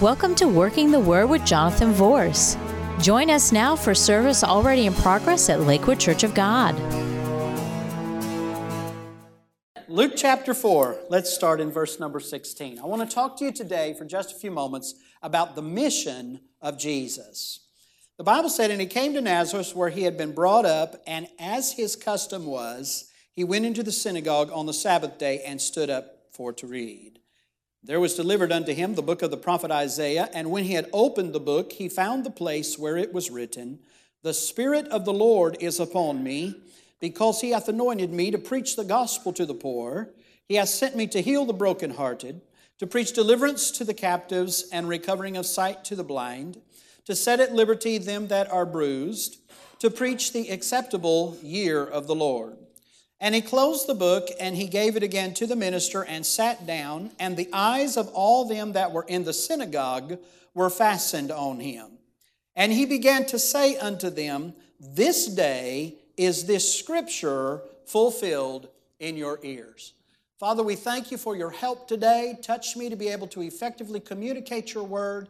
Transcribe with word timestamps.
Welcome 0.00 0.34
to 0.36 0.48
Working 0.48 0.90
the 0.90 0.98
Word 0.98 1.26
with 1.26 1.44
Jonathan 1.44 1.92
Vorse. 1.92 2.56
Join 3.02 3.28
us 3.28 3.52
now 3.52 3.76
for 3.76 3.94
service 3.94 4.42
already 4.42 4.86
in 4.86 4.94
progress 4.94 5.50
at 5.50 5.60
Lakewood 5.60 6.00
Church 6.00 6.24
of 6.24 6.32
God. 6.32 6.74
Luke 9.88 10.14
chapter 10.16 10.54
4, 10.54 11.00
let's 11.10 11.30
start 11.30 11.60
in 11.60 11.70
verse 11.70 12.00
number 12.00 12.18
16. 12.18 12.78
I 12.78 12.86
want 12.86 13.06
to 13.06 13.14
talk 13.14 13.36
to 13.36 13.44
you 13.44 13.52
today 13.52 13.92
for 13.92 14.06
just 14.06 14.32
a 14.32 14.38
few 14.38 14.50
moments 14.50 14.94
about 15.20 15.54
the 15.54 15.60
mission 15.60 16.40
of 16.62 16.78
Jesus. 16.78 17.66
The 18.16 18.24
Bible 18.24 18.48
said, 18.48 18.70
And 18.70 18.80
he 18.80 18.86
came 18.86 19.12
to 19.12 19.20
Nazareth 19.20 19.76
where 19.76 19.90
he 19.90 20.04
had 20.04 20.16
been 20.16 20.32
brought 20.32 20.64
up, 20.64 21.02
and 21.06 21.28
as 21.38 21.72
his 21.72 21.94
custom 21.94 22.46
was, 22.46 23.10
he 23.32 23.44
went 23.44 23.66
into 23.66 23.82
the 23.82 23.92
synagogue 23.92 24.50
on 24.50 24.64
the 24.64 24.72
Sabbath 24.72 25.18
day 25.18 25.42
and 25.44 25.60
stood 25.60 25.90
up 25.90 26.22
for 26.32 26.54
to 26.54 26.66
read. 26.66 27.19
There 27.82 28.00
was 28.00 28.14
delivered 28.14 28.52
unto 28.52 28.74
him 28.74 28.94
the 28.94 29.02
book 29.02 29.22
of 29.22 29.30
the 29.30 29.38
prophet 29.38 29.70
Isaiah, 29.70 30.28
and 30.34 30.50
when 30.50 30.64
he 30.64 30.74
had 30.74 30.90
opened 30.92 31.32
the 31.32 31.40
book, 31.40 31.72
he 31.72 31.88
found 31.88 32.24
the 32.24 32.30
place 32.30 32.78
where 32.78 32.98
it 32.98 33.14
was 33.14 33.30
written, 33.30 33.78
The 34.22 34.34
Spirit 34.34 34.86
of 34.88 35.06
the 35.06 35.14
Lord 35.14 35.56
is 35.60 35.80
upon 35.80 36.22
me, 36.22 36.56
because 37.00 37.40
he 37.40 37.50
hath 37.50 37.68
anointed 37.68 38.12
me 38.12 38.30
to 38.30 38.38
preach 38.38 38.76
the 38.76 38.84
gospel 38.84 39.32
to 39.32 39.46
the 39.46 39.54
poor. 39.54 40.10
He 40.46 40.56
hath 40.56 40.68
sent 40.68 40.94
me 40.94 41.06
to 41.06 41.22
heal 41.22 41.46
the 41.46 41.54
brokenhearted, 41.54 42.42
to 42.78 42.86
preach 42.86 43.14
deliverance 43.14 43.70
to 43.70 43.84
the 43.84 43.94
captives, 43.94 44.68
and 44.70 44.86
recovering 44.86 45.38
of 45.38 45.46
sight 45.46 45.82
to 45.84 45.96
the 45.96 46.04
blind, 46.04 46.60
to 47.06 47.16
set 47.16 47.40
at 47.40 47.54
liberty 47.54 47.96
them 47.96 48.28
that 48.28 48.52
are 48.52 48.66
bruised, 48.66 49.38
to 49.78 49.88
preach 49.88 50.34
the 50.34 50.50
acceptable 50.50 51.38
year 51.42 51.82
of 51.82 52.06
the 52.06 52.14
Lord. 52.14 52.58
And 53.20 53.34
he 53.34 53.42
closed 53.42 53.86
the 53.86 53.94
book, 53.94 54.28
and 54.40 54.56
he 54.56 54.66
gave 54.66 54.96
it 54.96 55.02
again 55.02 55.34
to 55.34 55.46
the 55.46 55.56
minister, 55.56 56.02
and 56.02 56.24
sat 56.24 56.66
down. 56.66 57.10
And 57.18 57.36
the 57.36 57.50
eyes 57.52 57.96
of 57.96 58.08
all 58.08 58.46
them 58.46 58.72
that 58.72 58.92
were 58.92 59.04
in 59.06 59.24
the 59.24 59.32
synagogue 59.32 60.18
were 60.54 60.70
fastened 60.70 61.30
on 61.30 61.60
him. 61.60 61.98
And 62.56 62.72
he 62.72 62.86
began 62.86 63.26
to 63.26 63.38
say 63.38 63.76
unto 63.76 64.08
them, 64.08 64.54
This 64.78 65.26
day 65.26 65.96
is 66.16 66.46
this 66.46 66.78
scripture 66.78 67.60
fulfilled 67.86 68.68
in 68.98 69.16
your 69.16 69.38
ears. 69.42 69.92
Father, 70.38 70.62
we 70.62 70.74
thank 70.74 71.10
you 71.10 71.18
for 71.18 71.36
your 71.36 71.50
help 71.50 71.86
today. 71.86 72.38
Touch 72.40 72.74
me 72.74 72.88
to 72.88 72.96
be 72.96 73.08
able 73.08 73.26
to 73.28 73.42
effectively 73.42 74.00
communicate 74.00 74.72
your 74.72 74.84
word. 74.84 75.28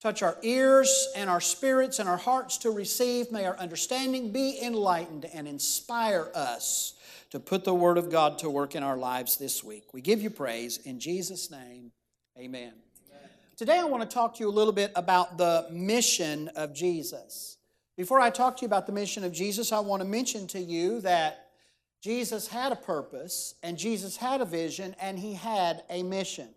Touch 0.00 0.22
our 0.22 0.36
ears 0.42 1.08
and 1.16 1.28
our 1.28 1.40
spirits 1.40 1.98
and 1.98 2.08
our 2.08 2.16
hearts 2.16 2.58
to 2.58 2.70
receive. 2.70 3.32
May 3.32 3.44
our 3.44 3.56
understanding 3.58 4.30
be 4.30 4.60
enlightened 4.62 5.24
and 5.34 5.48
inspire 5.48 6.28
us 6.34 6.94
to 7.32 7.40
put 7.40 7.64
the 7.64 7.72
Word 7.74 7.96
of 7.96 8.10
God 8.10 8.38
to 8.40 8.50
work 8.50 8.74
in 8.74 8.82
our 8.82 8.98
lives 8.98 9.38
this 9.38 9.64
week. 9.64 9.94
We 9.94 10.02
give 10.02 10.20
you 10.20 10.28
praise 10.28 10.76
in 10.76 11.00
Jesus' 11.00 11.50
name. 11.50 11.90
Amen. 12.36 12.74
amen. 13.08 13.30
Today, 13.56 13.78
I 13.78 13.84
want 13.84 14.02
to 14.02 14.14
talk 14.14 14.34
to 14.34 14.40
you 14.40 14.50
a 14.50 14.52
little 14.52 14.72
bit 14.72 14.92
about 14.94 15.38
the 15.38 15.66
mission 15.70 16.48
of 16.56 16.74
Jesus. 16.74 17.56
Before 17.96 18.20
I 18.20 18.28
talk 18.28 18.58
to 18.58 18.62
you 18.62 18.66
about 18.66 18.86
the 18.86 18.92
mission 18.92 19.24
of 19.24 19.32
Jesus, 19.32 19.72
I 19.72 19.80
want 19.80 20.02
to 20.02 20.08
mention 20.08 20.46
to 20.48 20.60
you 20.60 21.00
that 21.00 21.48
Jesus 22.02 22.48
had 22.48 22.70
a 22.70 22.76
purpose, 22.76 23.54
and 23.62 23.78
Jesus 23.78 24.18
had 24.18 24.42
a 24.42 24.44
vision, 24.44 24.94
and 25.00 25.18
he 25.18 25.32
had 25.32 25.84
a 25.88 26.02
mission. 26.02 26.48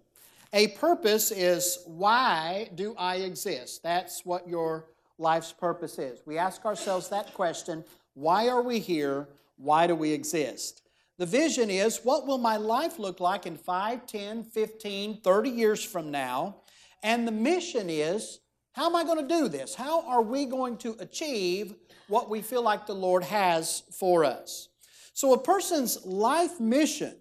A 0.51 0.67
purpose 0.69 1.31
is 1.31 1.83
why 1.85 2.69
do 2.75 2.95
I 2.97 3.17
exist? 3.17 3.81
That's 3.81 4.25
what 4.25 4.45
your 4.45 4.87
life's 5.17 5.53
purpose 5.53 5.97
is. 5.99 6.19
We 6.25 6.37
ask 6.37 6.65
ourselves 6.65 7.07
that 7.09 7.33
question 7.33 7.85
why 8.13 8.49
are 8.49 8.61
we 8.61 8.79
here? 8.79 9.29
Why 9.57 9.87
do 9.87 9.95
we 9.95 10.11
exist? 10.11 10.81
The 11.17 11.25
vision 11.25 11.69
is 11.69 12.01
what 12.03 12.27
will 12.27 12.37
my 12.37 12.57
life 12.57 12.99
look 12.99 13.19
like 13.19 13.45
in 13.45 13.57
5, 13.57 14.05
10, 14.05 14.43
15, 14.43 15.21
30 15.21 15.49
years 15.49 15.83
from 15.83 16.11
now? 16.11 16.57
And 17.03 17.27
the 17.27 17.31
mission 17.31 17.89
is 17.89 18.39
how 18.73 18.87
am 18.87 18.95
I 18.97 19.05
going 19.05 19.25
to 19.25 19.33
do 19.33 19.47
this? 19.47 19.73
How 19.73 20.01
are 20.01 20.21
we 20.21 20.45
going 20.45 20.77
to 20.79 20.97
achieve 20.99 21.75
what 22.09 22.29
we 22.29 22.41
feel 22.41 22.61
like 22.61 22.85
the 22.85 22.93
Lord 22.93 23.23
has 23.23 23.83
for 23.89 24.25
us? 24.25 24.67
So, 25.13 25.33
a 25.33 25.39
person's 25.39 26.05
life 26.05 26.59
mission 26.59 27.15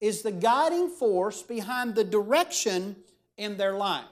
is 0.00 0.22
the 0.22 0.32
guiding 0.32 0.88
force 0.88 1.40
behind 1.40 1.94
the 1.94 2.02
direction 2.02 2.96
in 3.36 3.56
their 3.56 3.74
life. 3.74 4.04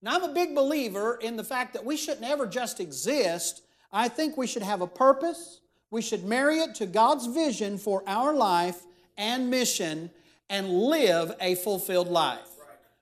Now, 0.00 0.14
I'm 0.14 0.22
a 0.22 0.32
big 0.32 0.54
believer 0.54 1.18
in 1.20 1.36
the 1.36 1.42
fact 1.42 1.72
that 1.72 1.84
we 1.84 1.96
shouldn't 1.96 2.24
ever 2.24 2.46
just 2.46 2.78
exist. 2.78 3.62
I 3.92 4.08
think 4.08 4.36
we 4.36 4.46
should 4.46 4.62
have 4.62 4.80
a 4.80 4.86
purpose, 4.86 5.61
we 5.92 6.00
should 6.00 6.24
marry 6.24 6.58
it 6.58 6.74
to 6.76 6.86
God's 6.86 7.26
vision 7.26 7.76
for 7.76 8.02
our 8.06 8.32
life 8.32 8.82
and 9.18 9.50
mission 9.50 10.10
and 10.48 10.70
live 10.70 11.36
a 11.38 11.54
fulfilled 11.54 12.08
life. 12.08 12.48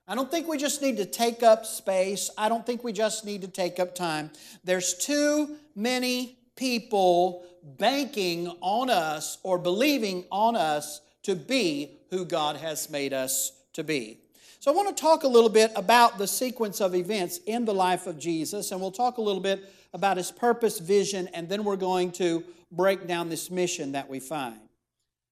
I 0.09 0.13
don't 0.13 0.29
think 0.29 0.45
we 0.45 0.57
just 0.57 0.81
need 0.81 0.97
to 0.97 1.05
take 1.05 1.41
up 1.41 1.65
space. 1.65 2.29
I 2.37 2.49
don't 2.49 2.65
think 2.65 2.83
we 2.83 2.91
just 2.91 3.23
need 3.23 3.43
to 3.43 3.47
take 3.47 3.79
up 3.79 3.95
time. 3.95 4.29
There's 4.65 4.93
too 4.93 5.55
many 5.73 6.37
people 6.57 7.45
banking 7.63 8.53
on 8.59 8.89
us 8.89 9.37
or 9.41 9.57
believing 9.57 10.25
on 10.29 10.57
us 10.57 10.99
to 11.23 11.33
be 11.33 11.97
who 12.09 12.25
God 12.25 12.57
has 12.57 12.89
made 12.89 13.13
us 13.13 13.53
to 13.71 13.85
be. 13.85 14.17
So, 14.59 14.71
I 14.71 14.75
want 14.75 14.95
to 14.95 15.01
talk 15.01 15.23
a 15.23 15.27
little 15.29 15.49
bit 15.49 15.71
about 15.77 16.17
the 16.17 16.27
sequence 16.27 16.81
of 16.81 16.93
events 16.93 17.39
in 17.47 17.63
the 17.63 17.73
life 17.73 18.05
of 18.05 18.19
Jesus, 18.19 18.71
and 18.71 18.81
we'll 18.81 18.91
talk 18.91 19.17
a 19.17 19.21
little 19.21 19.41
bit 19.41 19.63
about 19.93 20.17
his 20.17 20.29
purpose, 20.29 20.77
vision, 20.77 21.29
and 21.33 21.47
then 21.47 21.63
we're 21.63 21.77
going 21.77 22.11
to 22.13 22.43
break 22.71 23.07
down 23.07 23.29
this 23.29 23.51
mission 23.51 23.91
that 23.91 24.09
we 24.09 24.19
find. 24.19 24.59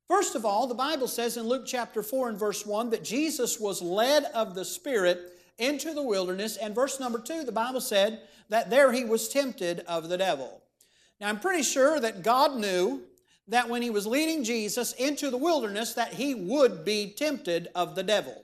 First 0.07 0.35
of 0.35 0.43
all, 0.43 0.67
the 0.67 0.73
Bible 0.73 1.07
says 1.07 1.37
in 1.37 1.47
Luke 1.47 1.65
chapter 1.65 2.01
4 2.01 2.29
and 2.29 2.39
verse 2.39 2.65
1 2.65 2.89
that 2.89 3.03
Jesus 3.03 3.59
was 3.59 3.81
led 3.81 4.23
of 4.33 4.55
the 4.55 4.65
Spirit 4.65 5.19
into 5.59 5.93
the 5.93 6.03
wilderness. 6.03 6.57
And 6.57 6.73
verse 6.73 6.99
number 6.99 7.19
2, 7.19 7.43
the 7.43 7.51
Bible 7.51 7.81
said 7.81 8.21
that 8.49 8.69
there 8.69 8.91
he 8.91 9.05
was 9.05 9.29
tempted 9.29 9.81
of 9.81 10.09
the 10.09 10.17
devil. 10.17 10.63
Now, 11.21 11.29
I'm 11.29 11.39
pretty 11.39 11.63
sure 11.63 11.99
that 11.99 12.23
God 12.23 12.55
knew 12.55 13.03
that 13.49 13.69
when 13.69 13.81
he 13.81 13.89
was 13.89 14.07
leading 14.07 14.43
Jesus 14.43 14.93
into 14.93 15.29
the 15.29 15.37
wilderness 15.37 15.93
that 15.93 16.13
he 16.13 16.33
would 16.33 16.85
be 16.85 17.13
tempted 17.15 17.67
of 17.75 17.95
the 17.95 18.03
devil. 18.03 18.43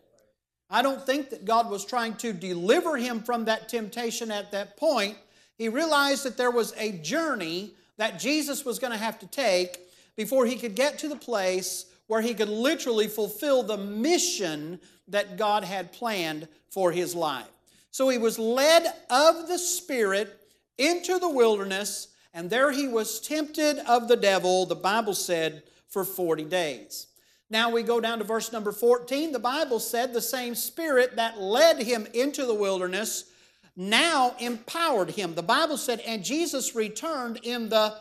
I 0.70 0.82
don't 0.82 1.06
think 1.06 1.30
that 1.30 1.46
God 1.46 1.70
was 1.70 1.86
trying 1.86 2.16
to 2.18 2.34
deliver 2.34 2.98
him 2.98 3.22
from 3.22 3.46
that 3.46 3.70
temptation 3.70 4.32
at 4.32 4.52
that 4.52 4.78
point. 4.78 5.18
He 5.58 5.70
realized 5.70 6.26
that 6.26 6.38
there 6.38 6.52
was 6.52 6.74
a 6.78 6.94
journey 7.00 7.76
that 7.98 8.20
Jesus 8.20 8.66
was 8.66 8.80
going 8.80 8.92
to 8.92 8.98
have 8.98 9.20
to 9.20 9.28
take 9.28 9.80
before 10.16 10.46
he 10.46 10.56
could 10.56 10.76
get 10.76 11.00
to 11.00 11.08
the 11.08 11.16
place 11.16 11.86
where 12.08 12.22
he 12.22 12.34
could 12.34 12.50
literally 12.50 13.08
fulfill 13.08 13.64
the 13.64 13.78
mission 13.78 14.80
that 15.08 15.38
God 15.38 15.64
had 15.64 15.92
planned 15.92 16.48
for 16.70 16.92
his 16.92 17.16
life. 17.16 17.48
So 17.92 18.10
he 18.10 18.18
was 18.18 18.38
led 18.38 18.86
of 19.10 19.48
the 19.48 19.58
Spirit 19.58 20.42
into 20.78 21.18
the 21.20 21.30
wilderness, 21.30 22.10
and 22.34 22.50
there 22.50 22.72
he 22.72 22.88
was 22.88 23.22
tempted 23.22 23.80
of 23.88 24.08
the 24.08 24.18
devil, 24.18 24.66
the 24.66 24.76
Bible 24.76 25.14
said, 25.14 25.64
for 25.88 26.04
40 26.04 26.44
days. 26.44 27.08
Now 27.50 27.70
we 27.70 27.84
go 27.84 28.02
down 28.02 28.18
to 28.18 28.24
verse 28.24 28.52
number 28.52 28.72
14. 28.72 29.32
The 29.32 29.40
Bible 29.40 29.80
said 29.80 30.12
the 30.12 30.22
same 30.22 30.56
Spirit 30.56 31.16
that 31.16 31.40
led 31.40 31.82
him 31.82 32.08
into 32.14 32.46
the 32.46 32.54
wilderness 32.54 33.32
now 33.76 34.36
empowered 34.40 35.12
him. 35.12 35.36
The 35.36 35.44
Bible 35.44 35.78
said, 35.78 36.00
and 36.02 36.24
Jesus 36.24 36.76
returned 36.76 37.40
in 37.44 37.70
the 37.70 37.96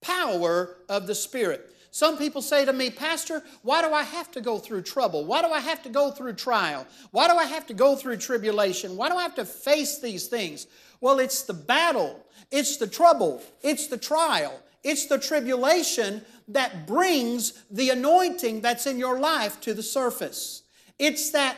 power 0.00 0.76
of 0.88 1.06
the 1.06 1.14
Spirit. 1.14 1.74
Some 1.90 2.18
people 2.18 2.42
say 2.42 2.64
to 2.64 2.72
me, 2.72 2.90
Pastor, 2.90 3.42
why 3.62 3.82
do 3.82 3.92
I 3.92 4.02
have 4.02 4.30
to 4.32 4.40
go 4.40 4.58
through 4.58 4.82
trouble? 4.82 5.24
Why 5.24 5.42
do 5.42 5.48
I 5.48 5.60
have 5.60 5.82
to 5.84 5.88
go 5.88 6.10
through 6.10 6.34
trial? 6.34 6.86
Why 7.10 7.28
do 7.28 7.34
I 7.34 7.44
have 7.44 7.66
to 7.66 7.74
go 7.74 7.96
through 7.96 8.18
tribulation? 8.18 8.96
Why 8.96 9.08
do 9.08 9.16
I 9.16 9.22
have 9.22 9.34
to 9.36 9.44
face 9.44 9.98
these 9.98 10.28
things? 10.28 10.66
Well, 11.00 11.18
it's 11.18 11.42
the 11.42 11.54
battle, 11.54 12.24
it's 12.50 12.76
the 12.76 12.86
trouble, 12.86 13.42
it's 13.62 13.86
the 13.86 13.98
trial, 13.98 14.60
it's 14.84 15.06
the 15.06 15.18
tribulation 15.18 16.22
that 16.48 16.86
brings 16.86 17.64
the 17.70 17.90
anointing 17.90 18.60
that's 18.60 18.86
in 18.86 18.98
your 18.98 19.18
life 19.18 19.60
to 19.62 19.74
the 19.74 19.82
surface. 19.82 20.62
It's 20.98 21.30
that 21.30 21.56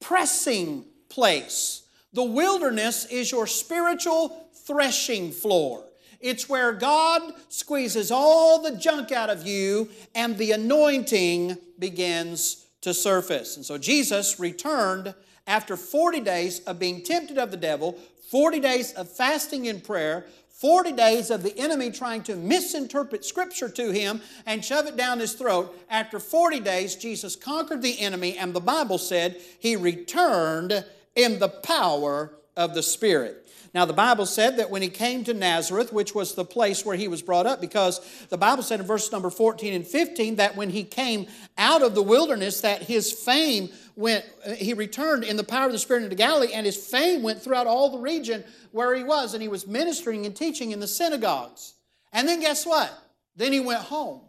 pressing 0.00 0.84
place 1.08 1.83
the 2.14 2.24
wilderness 2.24 3.04
is 3.06 3.30
your 3.30 3.46
spiritual 3.46 4.48
threshing 4.66 5.32
floor. 5.32 5.84
It's 6.20 6.48
where 6.48 6.72
God 6.72 7.34
squeezes 7.50 8.10
all 8.10 8.62
the 8.62 8.76
junk 8.76 9.12
out 9.12 9.28
of 9.28 9.46
you 9.46 9.90
and 10.14 10.38
the 10.38 10.52
anointing 10.52 11.58
begins 11.78 12.64
to 12.80 12.94
surface. 12.94 13.56
And 13.56 13.66
so 13.66 13.76
Jesus 13.76 14.40
returned 14.40 15.14
after 15.46 15.76
40 15.76 16.20
days 16.20 16.60
of 16.60 16.78
being 16.78 17.02
tempted 17.02 17.36
of 17.36 17.50
the 17.50 17.56
devil, 17.56 17.98
40 18.30 18.60
days 18.60 18.92
of 18.92 19.10
fasting 19.10 19.68
and 19.68 19.84
prayer, 19.84 20.24
40 20.48 20.92
days 20.92 21.30
of 21.30 21.42
the 21.42 21.58
enemy 21.58 21.90
trying 21.90 22.22
to 22.22 22.36
misinterpret 22.36 23.24
Scripture 23.24 23.68
to 23.68 23.90
him 23.90 24.22
and 24.46 24.64
shove 24.64 24.86
it 24.86 24.96
down 24.96 25.18
his 25.18 25.34
throat. 25.34 25.78
After 25.90 26.18
40 26.18 26.60
days, 26.60 26.94
Jesus 26.94 27.36
conquered 27.36 27.82
the 27.82 28.00
enemy, 28.00 28.38
and 28.38 28.54
the 28.54 28.60
Bible 28.60 28.96
said 28.96 29.42
he 29.58 29.76
returned 29.76 30.84
in 31.14 31.38
the 31.38 31.48
power 31.48 32.34
of 32.56 32.74
the 32.74 32.82
Spirit. 32.82 33.40
Now, 33.74 33.84
the 33.84 33.92
Bible 33.92 34.24
said 34.24 34.58
that 34.58 34.70
when 34.70 34.82
he 34.82 34.88
came 34.88 35.24
to 35.24 35.34
Nazareth, 35.34 35.92
which 35.92 36.14
was 36.14 36.36
the 36.36 36.44
place 36.44 36.84
where 36.84 36.94
he 36.94 37.08
was 37.08 37.22
brought 37.22 37.44
up, 37.44 37.60
because 37.60 38.00
the 38.28 38.38
Bible 38.38 38.62
said 38.62 38.78
in 38.78 38.86
verse 38.86 39.10
number 39.10 39.30
14 39.30 39.74
and 39.74 39.84
15 39.84 40.36
that 40.36 40.54
when 40.54 40.70
he 40.70 40.84
came 40.84 41.26
out 41.58 41.82
of 41.82 41.96
the 41.96 42.02
wilderness, 42.02 42.60
that 42.60 42.82
his 42.82 43.10
fame 43.10 43.70
went, 43.96 44.24
he 44.56 44.74
returned 44.74 45.24
in 45.24 45.36
the 45.36 45.42
power 45.42 45.66
of 45.66 45.72
the 45.72 45.78
Spirit 45.80 46.04
into 46.04 46.14
Galilee, 46.14 46.52
and 46.54 46.64
his 46.64 46.76
fame 46.76 47.24
went 47.24 47.42
throughout 47.42 47.66
all 47.66 47.90
the 47.90 47.98
region 47.98 48.44
where 48.70 48.94
he 48.94 49.02
was, 49.02 49.34
and 49.34 49.42
he 49.42 49.48
was 49.48 49.66
ministering 49.66 50.24
and 50.24 50.36
teaching 50.36 50.70
in 50.70 50.78
the 50.78 50.86
synagogues. 50.86 51.74
And 52.12 52.28
then 52.28 52.38
guess 52.38 52.64
what? 52.64 52.96
Then 53.34 53.52
he 53.52 53.58
went 53.58 53.82
home. 53.82 54.20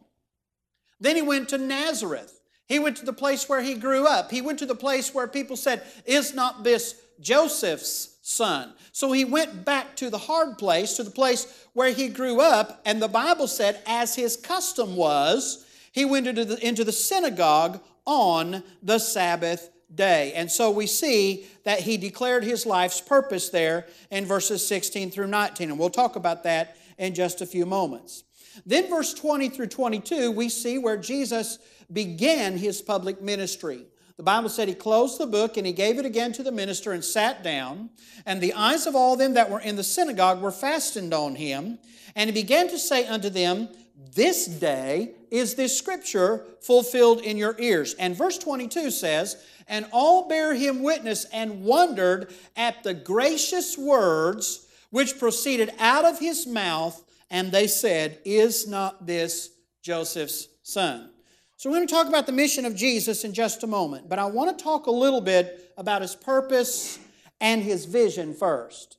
Then 1.00 1.16
he 1.16 1.22
went 1.22 1.50
to 1.50 1.60
Nazareth. 1.60 2.42
He 2.68 2.80
went 2.80 2.98
to 2.98 3.06
the 3.06 3.14
place 3.14 3.48
where 3.48 3.62
he 3.62 3.76
grew 3.76 4.08
up. 4.08 4.32
He 4.32 4.42
went 4.42 4.60
to 4.60 4.66
the 4.66 4.76
place 4.76 5.14
where 5.14 5.28
people 5.28 5.56
said, 5.56 5.84
Is 6.06 6.34
not 6.34 6.64
this 6.64 7.02
Joseph's 7.20 8.18
son. 8.22 8.74
So 8.92 9.12
he 9.12 9.24
went 9.24 9.66
back 9.66 9.96
to 9.98 10.10
the 10.10 10.18
hard 10.18 10.58
place, 10.58 10.96
to 10.98 11.04
the 11.04 11.12
place 11.12 11.68
where 11.74 11.92
he 11.92 12.08
grew 12.08 12.42
up, 12.42 12.82
and 12.86 13.02
the 13.02 13.08
Bible 13.08 13.48
said, 13.48 13.82
as 13.86 14.16
his 14.16 14.36
custom 14.36 14.96
was, 14.96 15.66
he 15.92 16.06
went 16.06 16.28
into 16.28 16.44
the, 16.44 16.66
into 16.66 16.84
the 16.84 16.92
synagogue 16.92 17.80
on 18.06 18.64
the 18.82 18.98
Sabbath 18.98 19.70
day. 19.94 20.34
And 20.34 20.52
so 20.52 20.72
we 20.72 20.88
see 20.88 21.46
that 21.64 21.82
he 21.82 21.98
declared 21.98 22.44
his 22.44 22.66
life's 22.66 23.00
purpose 23.00 23.50
there 23.50 23.86
in 24.10 24.26
verses 24.26 24.66
16 24.68 25.12
through 25.12 25.28
19. 25.28 25.70
And 25.70 25.80
we'll 25.80 25.90
talk 25.90 26.16
about 26.16 26.44
that 26.44 26.78
in 26.98 27.14
just 27.14 27.42
a 27.42 27.46
few 27.46 27.66
moments. 27.66 28.24
Then, 28.66 28.90
verse 28.90 29.14
20 29.14 29.50
through 29.50 29.68
22, 29.68 30.32
we 30.32 30.50
see 30.50 30.78
where 30.78 30.98
Jesus 30.98 31.60
began 31.92 32.58
his 32.58 32.82
public 32.82 33.22
ministry. 33.22 33.86
The 34.18 34.24
Bible 34.24 34.50
said 34.50 34.68
he 34.68 34.76
closed 34.76 35.20
the 35.20 35.28
book 35.28 35.58
and 35.58 35.68
he 35.68 35.74
gave 35.74 36.00
it 36.00 36.06
again 36.06 36.32
to 36.34 36.44
the 36.44 36.52
minister 36.52 36.94
and 36.94 37.04
sat 37.04 37.44
down. 37.44 37.90
And 38.26 38.40
the 38.40 38.54
eyes 38.54 38.88
of 38.88 38.96
all 38.96 39.18
them 39.18 39.34
that 39.34 39.50
were 39.50 39.60
in 39.60 39.76
the 39.76 39.84
synagogue 39.84 40.42
were 40.42 40.52
fastened 40.52 41.14
on 41.14 41.36
him. 41.36 41.80
And 42.16 42.30
he 42.30 42.34
began 42.34 42.70
to 42.70 42.80
say 42.80 43.06
unto 43.08 43.30
them, 43.30 43.68
This 44.14 44.46
day 44.46 45.16
is 45.32 45.56
this 45.56 45.78
scripture 45.78 46.46
fulfilled 46.62 47.22
in 47.22 47.36
your 47.38 47.56
ears. 47.60 47.94
And 47.96 48.16
verse 48.16 48.38
22 48.38 48.90
says, 48.90 49.36
And 49.68 49.86
all 49.92 50.30
bare 50.30 50.56
him 50.56 50.82
witness 50.82 51.26
and 51.34 51.66
wondered 51.66 52.34
at 52.56 52.84
the 52.84 52.94
gracious 52.94 53.78
words 53.78 54.66
which 54.92 55.20
proceeded 55.20 55.74
out 55.78 56.06
of 56.06 56.20
his 56.20 56.48
mouth. 56.48 57.04
And 57.30 57.52
they 57.52 57.68
said, 57.68 58.20
Is 58.26 58.68
not 58.68 59.06
this 59.06 59.52
Joseph's 59.82 60.48
son? 60.64 61.10
So, 61.58 61.70
we're 61.70 61.78
going 61.78 61.88
to 61.88 61.94
talk 61.94 62.08
about 62.08 62.26
the 62.26 62.34
mission 62.34 62.66
of 62.66 62.76
Jesus 62.76 63.24
in 63.24 63.34
just 63.34 63.64
a 63.64 63.68
moment, 63.68 64.10
but 64.10 64.20
I 64.20 64.26
want 64.26 64.58
to 64.58 64.64
talk 64.64 64.88
a 64.88 64.92
little 64.92 65.22
bit 65.22 65.74
about 65.78 66.02
his 66.02 66.16
purpose 66.16 67.00
and 67.40 67.64
his 67.64 67.86
vision 67.86 68.34
first. 68.34 68.98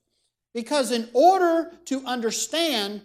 Because, 0.55 0.90
in 0.90 1.08
order 1.12 1.70
to 1.87 2.02
understand 2.06 3.02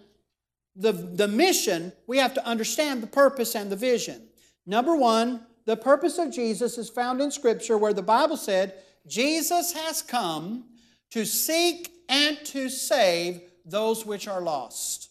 the, 0.74 0.92
the 0.92 1.28
mission, 1.28 1.92
we 2.06 2.18
have 2.18 2.34
to 2.34 2.46
understand 2.46 3.02
the 3.02 3.06
purpose 3.06 3.54
and 3.54 3.70
the 3.70 3.76
vision. 3.76 4.22
Number 4.64 4.96
one, 4.96 5.46
the 5.64 5.76
purpose 5.76 6.18
of 6.18 6.32
Jesus 6.32 6.78
is 6.78 6.88
found 6.88 7.20
in 7.20 7.30
Scripture 7.30 7.76
where 7.78 7.92
the 7.92 8.02
Bible 8.02 8.36
said, 8.36 8.74
Jesus 9.06 9.72
has 9.72 10.02
come 10.02 10.64
to 11.10 11.24
seek 11.24 11.92
and 12.08 12.38
to 12.46 12.68
save 12.68 13.42
those 13.64 14.06
which 14.06 14.26
are 14.26 14.40
lost. 14.40 15.10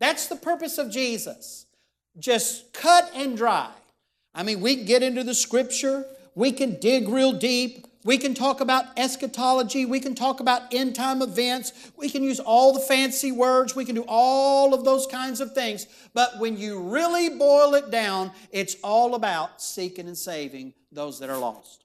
That's 0.00 0.26
the 0.26 0.36
purpose 0.36 0.78
of 0.78 0.90
Jesus 0.90 1.66
just 2.18 2.72
cut 2.72 3.10
and 3.14 3.36
dry. 3.36 3.70
I 4.34 4.42
mean, 4.42 4.60
we 4.60 4.76
can 4.76 4.84
get 4.84 5.02
into 5.02 5.24
the 5.24 5.34
scripture, 5.34 6.04
we 6.34 6.52
can 6.52 6.78
dig 6.80 7.08
real 7.08 7.32
deep, 7.32 7.86
we 8.04 8.18
can 8.18 8.34
talk 8.34 8.60
about 8.60 8.86
eschatology, 8.98 9.86
we 9.86 10.00
can 10.00 10.14
talk 10.14 10.40
about 10.40 10.74
end 10.74 10.94
time 10.94 11.22
events, 11.22 11.72
we 11.96 12.10
can 12.10 12.22
use 12.22 12.40
all 12.40 12.72
the 12.72 12.80
fancy 12.80 13.32
words, 13.32 13.74
we 13.74 13.84
can 13.84 13.94
do 13.94 14.04
all 14.06 14.74
of 14.74 14.84
those 14.84 15.06
kinds 15.06 15.40
of 15.40 15.52
things. 15.52 15.86
But 16.12 16.38
when 16.38 16.56
you 16.56 16.80
really 16.80 17.30
boil 17.30 17.74
it 17.74 17.90
down, 17.90 18.32
it's 18.50 18.76
all 18.82 19.14
about 19.14 19.62
seeking 19.62 20.06
and 20.06 20.18
saving 20.18 20.74
those 20.92 21.18
that 21.20 21.30
are 21.30 21.38
lost. 21.38 21.84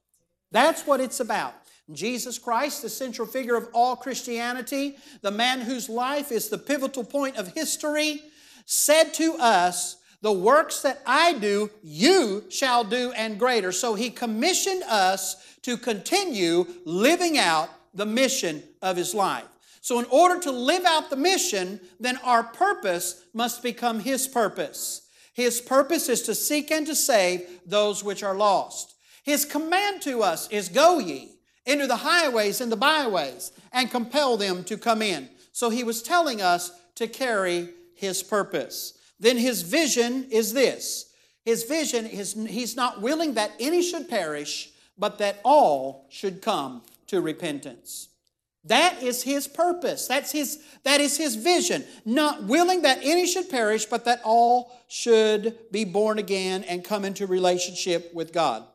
That's 0.52 0.86
what 0.86 1.00
it's 1.00 1.20
about. 1.20 1.54
Jesus 1.92 2.38
Christ, 2.38 2.82
the 2.82 2.90
central 2.90 3.28
figure 3.28 3.56
of 3.56 3.70
all 3.74 3.96
Christianity, 3.96 4.98
the 5.22 5.32
man 5.32 5.62
whose 5.62 5.90
life 5.90 6.32
is 6.32 6.50
the 6.50 6.58
pivotal 6.58 7.04
point 7.04 7.38
of 7.38 7.54
history, 7.54 8.22
said 8.66 9.14
to 9.16 9.36
us, 9.40 9.98
the 10.22 10.32
works 10.32 10.82
that 10.82 11.02
I 11.06 11.34
do, 11.34 11.72
you 11.82 12.44
shall 12.50 12.84
do 12.84 13.12
and 13.14 13.40
greater. 13.40 13.72
So 13.72 13.96
he 13.96 14.10
commissioned 14.10 14.84
us 14.84 15.58
to 15.62 15.78
continue 15.78 16.66
living 16.86 17.38
out 17.38 17.70
the 17.94 18.06
mission 18.06 18.62
of 18.82 18.98
his 18.98 19.14
life. 19.14 19.46
So, 19.82 19.98
in 19.98 20.06
order 20.06 20.40
to 20.42 20.52
live 20.52 20.84
out 20.86 21.10
the 21.10 21.16
mission, 21.16 21.80
then 22.00 22.18
our 22.18 22.44
purpose 22.44 23.24
must 23.34 23.64
become 23.64 24.02
his 24.02 24.28
purpose. 24.28 25.08
His 25.34 25.62
purpose 25.62 26.10
is 26.10 26.22
to 26.24 26.36
seek 26.36 26.70
and 26.70 26.86
to 26.86 26.96
save 26.96 27.48
those 27.66 28.04
which 28.04 28.22
are 28.22 28.36
lost. 28.36 28.96
His 29.24 29.46
command 29.46 30.02
to 30.02 30.22
us 30.22 30.50
is 30.50 30.68
go 30.68 31.00
ye 31.00 31.39
into 31.66 31.88
the 31.88 31.98
highways 31.98 32.62
and 32.62 32.72
the 32.72 32.78
byways 32.78 33.52
and 33.72 33.92
compel 33.92 34.38
them 34.38 34.64
to 34.66 34.78
come 34.78 35.02
in. 35.02 35.30
So, 35.52 35.70
he 35.70 35.84
was 35.84 36.02
telling 36.02 36.42
us 36.42 36.72
to 36.96 37.08
carry 37.08 37.70
his 37.96 38.24
purpose 38.24 39.00
then 39.20 39.38
his 39.38 39.62
vision 39.62 40.28
is 40.32 40.54
this. 40.54 41.12
His 41.44 41.64
vision 41.64 42.06
is 42.06 42.34
he's 42.34 42.76
not 42.76 43.02
willing 43.02 43.34
that 43.34 43.52
any 43.60 43.82
should 43.82 44.10
perish, 44.10 44.72
but 44.98 45.18
that 45.18 45.40
all 45.44 46.08
should 46.10 46.42
come 46.42 46.84
to 47.08 47.22
repentance. 47.22 48.10
That 48.66 49.02
is 49.02 49.24
his 49.24 49.48
purpose. 49.48 50.08
That's 50.08 50.32
his, 50.32 50.62
that 50.84 51.00
is 51.00 51.18
his 51.18 51.36
vision. 51.36 51.86
Not 52.06 52.44
willing 52.44 52.82
that 52.82 53.00
any 53.02 53.26
should 53.26 53.50
perish, 53.50 53.86
but 53.86 54.06
that 54.06 54.22
all 54.24 54.72
should 54.90 55.58
be 55.72 55.86
born 55.86 56.20
again 56.20 56.64
and 56.66 56.84
come 56.84 57.06
into 57.06 57.26
relationship 57.26 58.14
with 58.14 58.34
God. 58.34 58.66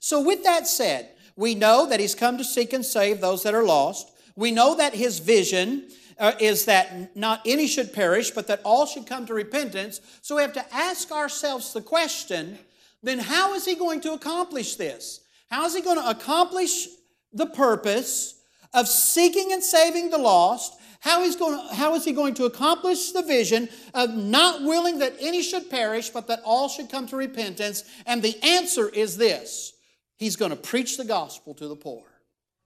So, 0.00 0.22
with 0.22 0.42
that 0.44 0.66
said, 0.66 1.10
we 1.38 1.54
know 1.54 1.86
that 1.86 2.00
he's 2.00 2.16
come 2.16 2.36
to 2.36 2.42
seek 2.42 2.72
and 2.72 2.84
save 2.84 3.20
those 3.20 3.44
that 3.44 3.54
are 3.54 3.62
lost. 3.62 4.10
We 4.34 4.50
know 4.50 4.74
that 4.74 4.92
his 4.92 5.20
vision 5.20 5.84
uh, 6.18 6.32
is 6.40 6.64
that 6.64 7.16
not 7.16 7.42
any 7.46 7.68
should 7.68 7.92
perish, 7.92 8.32
but 8.32 8.48
that 8.48 8.60
all 8.64 8.86
should 8.86 9.06
come 9.06 9.24
to 9.26 9.34
repentance. 9.34 10.00
So 10.20 10.34
we 10.34 10.42
have 10.42 10.52
to 10.54 10.74
ask 10.74 11.12
ourselves 11.12 11.72
the 11.72 11.80
question 11.80 12.58
then 13.04 13.20
how 13.20 13.54
is 13.54 13.64
he 13.64 13.76
going 13.76 14.00
to 14.00 14.14
accomplish 14.14 14.74
this? 14.74 15.20
How 15.48 15.64
is 15.64 15.76
he 15.76 15.80
going 15.80 15.98
to 15.98 16.10
accomplish 16.10 16.88
the 17.32 17.46
purpose 17.46 18.34
of 18.74 18.88
seeking 18.88 19.52
and 19.52 19.62
saving 19.62 20.10
the 20.10 20.18
lost? 20.18 20.74
How 20.98 21.22
is, 21.22 21.36
going 21.36 21.64
how 21.72 21.94
is 21.94 22.04
he 22.04 22.10
going 22.10 22.34
to 22.34 22.46
accomplish 22.46 23.12
the 23.12 23.22
vision 23.22 23.68
of 23.94 24.12
not 24.12 24.62
willing 24.62 24.98
that 24.98 25.14
any 25.20 25.42
should 25.44 25.70
perish, 25.70 26.10
but 26.10 26.26
that 26.26 26.40
all 26.44 26.68
should 26.68 26.90
come 26.90 27.06
to 27.06 27.16
repentance? 27.16 27.84
And 28.06 28.24
the 28.24 28.36
answer 28.42 28.88
is 28.88 29.16
this 29.16 29.74
He's 30.18 30.36
going 30.36 30.50
to 30.50 30.56
preach 30.56 30.96
the 30.96 31.04
gospel 31.04 31.54
to 31.54 31.68
the 31.68 31.76
poor, 31.76 32.04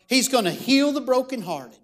He's 0.08 0.28
going 0.28 0.44
to 0.44 0.50
heal 0.50 0.92
the 0.92 1.00
brokenhearted, 1.00 1.78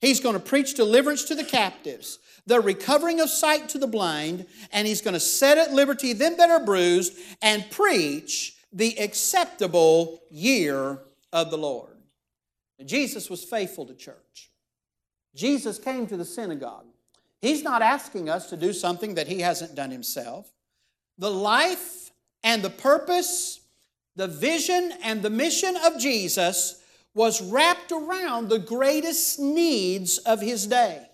He's 0.00 0.20
going 0.20 0.34
to 0.34 0.40
preach 0.40 0.74
deliverance 0.74 1.24
to 1.24 1.34
the 1.34 1.44
captives, 1.44 2.18
the 2.46 2.60
recovering 2.60 3.20
of 3.20 3.28
sight 3.28 3.68
to 3.70 3.78
the 3.78 3.86
blind, 3.86 4.46
and 4.72 4.86
he's 4.86 5.02
going 5.02 5.14
to 5.14 5.20
set 5.20 5.58
at 5.58 5.72
liberty 5.72 6.12
them 6.12 6.36
that 6.38 6.50
are 6.50 6.64
bruised 6.64 7.18
and 7.42 7.68
preach 7.70 8.56
the 8.72 8.98
acceptable 8.98 10.20
year 10.30 11.00
of 11.32 11.50
the 11.50 11.58
Lord. 11.58 11.96
Jesus 12.84 13.28
was 13.28 13.42
faithful 13.42 13.86
to 13.86 13.94
church. 13.94 14.50
Jesus 15.34 15.78
came 15.78 16.06
to 16.06 16.16
the 16.16 16.24
synagogue. 16.24 16.86
He's 17.40 17.62
not 17.62 17.82
asking 17.82 18.28
us 18.28 18.48
to 18.50 18.56
do 18.56 18.72
something 18.72 19.14
that 19.14 19.28
he 19.28 19.40
hasn't 19.40 19.74
done 19.74 19.90
himself. 19.90 20.48
The 21.18 21.30
life 21.30 22.10
and 22.42 22.62
the 22.62 22.70
purpose, 22.70 23.60
the 24.18 24.26
vision 24.26 24.92
and 25.04 25.22
the 25.22 25.30
mission 25.30 25.76
of 25.86 25.96
Jesus 25.96 26.82
was 27.14 27.40
wrapped 27.40 27.92
around 27.92 28.48
the 28.48 28.58
greatest 28.58 29.38
needs 29.38 30.18
of 30.18 30.40
his 30.40 30.66
day. 30.66 31.06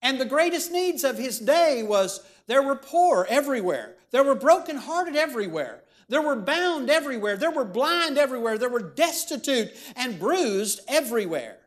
And 0.00 0.18
the 0.18 0.24
greatest 0.24 0.72
needs 0.72 1.04
of 1.04 1.18
his 1.18 1.38
day 1.38 1.82
was 1.82 2.20
there 2.46 2.62
were 2.62 2.76
poor 2.76 3.26
everywhere, 3.28 3.94
there 4.10 4.24
were 4.24 4.34
brokenhearted 4.34 5.16
everywhere, 5.16 5.82
there 6.08 6.22
were 6.22 6.34
bound 6.34 6.88
everywhere, 6.88 7.36
there 7.36 7.50
were 7.50 7.66
blind 7.66 8.16
everywhere, 8.16 8.56
there 8.56 8.70
were 8.70 8.80
destitute 8.80 9.70
and 9.94 10.18
bruised 10.18 10.80
everywhere. 10.88 11.58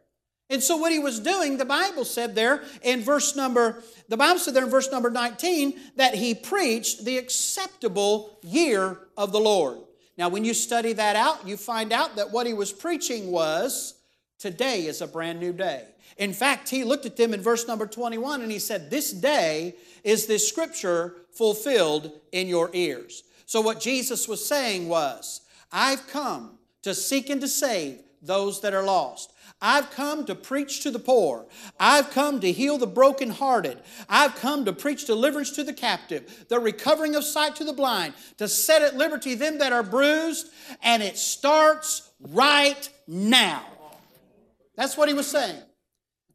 And 0.49 0.61
so, 0.61 0.75
what 0.77 0.91
he 0.91 0.97
was 0.97 1.19
doing, 1.19 1.57
the 1.57 1.65
Bible 1.65 2.03
said 2.03 2.33
there 2.33 2.63
in 2.81 3.01
verse 3.01 3.35
number, 3.35 3.83
the 4.09 4.17
Bible 4.17 4.39
said 4.39 4.55
there 4.55 4.63
in 4.63 4.71
verse 4.71 4.91
number 4.91 5.11
19 5.11 5.79
that 5.97 6.15
he 6.15 6.33
preached 6.33 7.05
the 7.05 7.19
acceptable 7.19 8.39
year 8.41 8.97
of 9.15 9.31
the 9.31 9.39
Lord. 9.39 9.77
Now, 10.17 10.29
when 10.29 10.45
you 10.45 10.53
study 10.53 10.93
that 10.93 11.15
out, 11.15 11.47
you 11.47 11.57
find 11.57 11.91
out 11.91 12.15
that 12.15 12.31
what 12.31 12.45
he 12.45 12.53
was 12.53 12.71
preaching 12.71 13.31
was 13.31 13.95
today 14.37 14.85
is 14.85 15.01
a 15.01 15.07
brand 15.07 15.39
new 15.39 15.53
day. 15.53 15.85
In 16.17 16.33
fact, 16.33 16.69
he 16.69 16.83
looked 16.83 17.05
at 17.05 17.17
them 17.17 17.33
in 17.33 17.41
verse 17.41 17.67
number 17.67 17.87
21 17.87 18.41
and 18.41 18.51
he 18.51 18.59
said, 18.59 18.91
This 18.91 19.11
day 19.11 19.75
is 20.03 20.27
this 20.27 20.47
scripture 20.47 21.15
fulfilled 21.31 22.11
in 22.31 22.47
your 22.47 22.69
ears. 22.73 23.23
So, 23.45 23.61
what 23.61 23.79
Jesus 23.79 24.27
was 24.27 24.45
saying 24.45 24.87
was, 24.87 25.41
I've 25.71 26.07
come 26.07 26.59
to 26.83 26.93
seek 26.93 27.29
and 27.29 27.41
to 27.41 27.47
save 27.47 27.99
those 28.23 28.61
that 28.61 28.73
are 28.73 28.83
lost. 28.83 29.33
I've 29.61 29.91
come 29.91 30.25
to 30.25 30.35
preach 30.35 30.81
to 30.81 30.91
the 30.91 30.99
poor. 30.99 31.45
I've 31.79 32.09
come 32.11 32.39
to 32.41 32.51
heal 32.51 32.77
the 32.77 32.87
brokenhearted. 32.87 33.79
I've 34.09 34.35
come 34.35 34.65
to 34.65 34.73
preach 34.73 35.05
deliverance 35.05 35.51
to 35.51 35.63
the 35.63 35.73
captive, 35.73 36.45
the 36.49 36.59
recovering 36.59 37.15
of 37.15 37.23
sight 37.23 37.55
to 37.57 37.63
the 37.63 37.73
blind, 37.73 38.13
to 38.37 38.47
set 38.47 38.81
at 38.81 38.95
liberty 38.95 39.35
them 39.35 39.59
that 39.59 39.73
are 39.73 39.83
bruised, 39.83 40.49
and 40.81 41.03
it 41.03 41.17
starts 41.17 42.09
right 42.19 42.89
now. 43.07 43.63
That's 44.75 44.97
what 44.97 45.07
he 45.07 45.13
was 45.13 45.27
saying. 45.27 45.61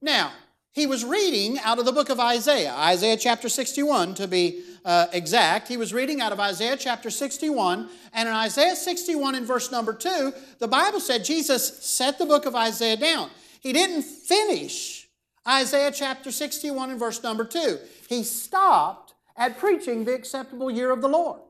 Now, 0.00 0.32
he 0.72 0.86
was 0.86 1.04
reading 1.04 1.58
out 1.60 1.78
of 1.78 1.84
the 1.84 1.92
book 1.92 2.08
of 2.08 2.20
Isaiah, 2.20 2.72
Isaiah 2.72 3.16
chapter 3.16 3.48
61 3.48 4.14
to 4.14 4.28
be 4.28 4.62
uh, 4.84 5.06
exact. 5.12 5.68
He 5.68 5.76
was 5.76 5.92
reading 5.92 6.20
out 6.20 6.32
of 6.32 6.40
Isaiah 6.40 6.76
chapter 6.76 7.10
61. 7.10 7.88
And 8.12 8.28
in 8.28 8.34
Isaiah 8.34 8.76
61 8.76 9.34
in 9.34 9.44
verse 9.44 9.70
number 9.72 9.92
2, 9.92 10.32
the 10.58 10.68
Bible 10.68 11.00
said 11.00 11.24
Jesus 11.24 11.84
set 11.84 12.18
the 12.18 12.26
book 12.26 12.46
of 12.46 12.54
Isaiah 12.54 12.96
down. 12.96 13.30
He 13.60 13.72
didn't 13.72 14.02
finish 14.02 15.08
Isaiah 15.46 15.90
chapter 15.90 16.30
61 16.30 16.90
in 16.90 16.98
verse 16.98 17.22
number 17.22 17.44
2. 17.44 17.78
He 18.08 18.22
stopped 18.22 19.14
at 19.36 19.58
preaching 19.58 20.04
the 20.04 20.14
acceptable 20.14 20.70
year 20.70 20.90
of 20.90 21.00
the 21.00 21.08
Lord. 21.08 21.40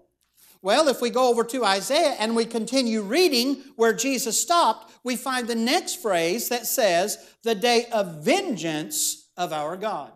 Well, 0.60 0.88
if 0.88 1.00
we 1.00 1.10
go 1.10 1.28
over 1.28 1.44
to 1.44 1.64
Isaiah 1.64 2.16
and 2.18 2.34
we 2.34 2.44
continue 2.44 3.02
reading 3.02 3.62
where 3.76 3.92
Jesus 3.92 4.40
stopped, 4.40 4.92
we 5.04 5.14
find 5.14 5.46
the 5.46 5.54
next 5.54 6.02
phrase 6.02 6.48
that 6.48 6.66
says, 6.66 7.18
the 7.42 7.54
day 7.54 7.86
of 7.92 8.24
vengeance 8.24 9.28
of 9.36 9.52
our 9.52 9.76
God. 9.76 10.12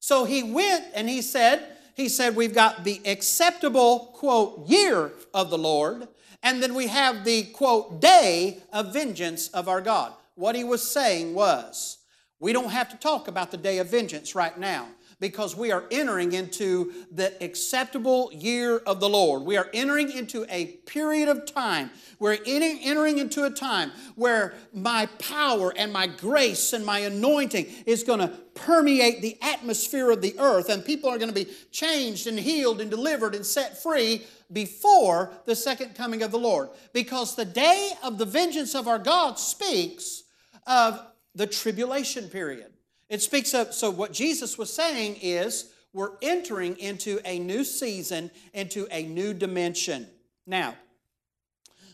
So 0.00 0.24
he 0.24 0.42
went 0.42 0.84
and 0.94 1.08
he 1.08 1.22
said, 1.22 1.64
he 1.94 2.08
said, 2.08 2.34
we've 2.34 2.54
got 2.54 2.82
the 2.82 3.00
acceptable, 3.04 4.12
quote, 4.14 4.68
year 4.68 5.12
of 5.32 5.50
the 5.50 5.58
Lord, 5.58 6.08
and 6.42 6.60
then 6.60 6.74
we 6.74 6.88
have 6.88 7.24
the, 7.24 7.44
quote, 7.44 8.00
day 8.00 8.62
of 8.72 8.92
vengeance 8.92 9.48
of 9.48 9.68
our 9.68 9.80
God. 9.80 10.12
What 10.34 10.56
he 10.56 10.64
was 10.64 10.82
saying 10.90 11.34
was, 11.34 11.98
we 12.40 12.52
don't 12.52 12.70
have 12.70 12.88
to 12.88 12.96
talk 12.96 13.28
about 13.28 13.52
the 13.52 13.56
day 13.56 13.78
of 13.78 13.90
vengeance 13.90 14.34
right 14.34 14.58
now 14.58 14.88
because 15.22 15.56
we 15.56 15.70
are 15.70 15.84
entering 15.92 16.32
into 16.32 16.92
the 17.12 17.32
acceptable 17.42 18.28
year 18.32 18.78
of 18.78 18.98
the 18.98 19.08
Lord. 19.08 19.44
We 19.44 19.56
are 19.56 19.70
entering 19.72 20.10
into 20.10 20.44
a 20.50 20.66
period 20.84 21.28
of 21.28 21.46
time. 21.46 21.90
We're 22.18 22.38
entering 22.44 23.18
into 23.18 23.44
a 23.44 23.50
time 23.50 23.92
where 24.16 24.54
my 24.74 25.06
power 25.20 25.72
and 25.76 25.92
my 25.92 26.08
grace 26.08 26.72
and 26.72 26.84
my 26.84 26.98
anointing 26.98 27.66
is 27.86 28.02
going 28.02 28.18
to 28.18 28.32
permeate 28.54 29.22
the 29.22 29.38
atmosphere 29.40 30.10
of 30.10 30.22
the 30.22 30.34
earth, 30.40 30.68
and 30.68 30.84
people 30.84 31.08
are 31.08 31.18
going 31.18 31.32
to 31.32 31.44
be 31.44 31.50
changed 31.70 32.26
and 32.26 32.38
healed 32.38 32.80
and 32.80 32.90
delivered 32.90 33.36
and 33.36 33.46
set 33.46 33.80
free 33.80 34.26
before 34.52 35.32
the 35.46 35.54
second 35.54 35.94
coming 35.94 36.24
of 36.24 36.32
the 36.32 36.38
Lord. 36.38 36.70
Because 36.92 37.36
the 37.36 37.44
day 37.44 37.92
of 38.02 38.18
the 38.18 38.26
vengeance 38.26 38.74
of 38.74 38.88
our 38.88 38.98
God 38.98 39.38
speaks 39.38 40.24
of 40.66 41.00
the 41.36 41.46
tribulation 41.46 42.28
period. 42.28 42.71
It 43.12 43.20
speaks 43.20 43.52
of, 43.52 43.74
so 43.74 43.90
what 43.90 44.14
Jesus 44.14 44.56
was 44.56 44.72
saying 44.72 45.18
is, 45.20 45.70
we're 45.92 46.12
entering 46.22 46.78
into 46.78 47.20
a 47.26 47.38
new 47.38 47.62
season, 47.62 48.30
into 48.54 48.88
a 48.90 49.02
new 49.02 49.34
dimension. 49.34 50.06
Now, 50.46 50.76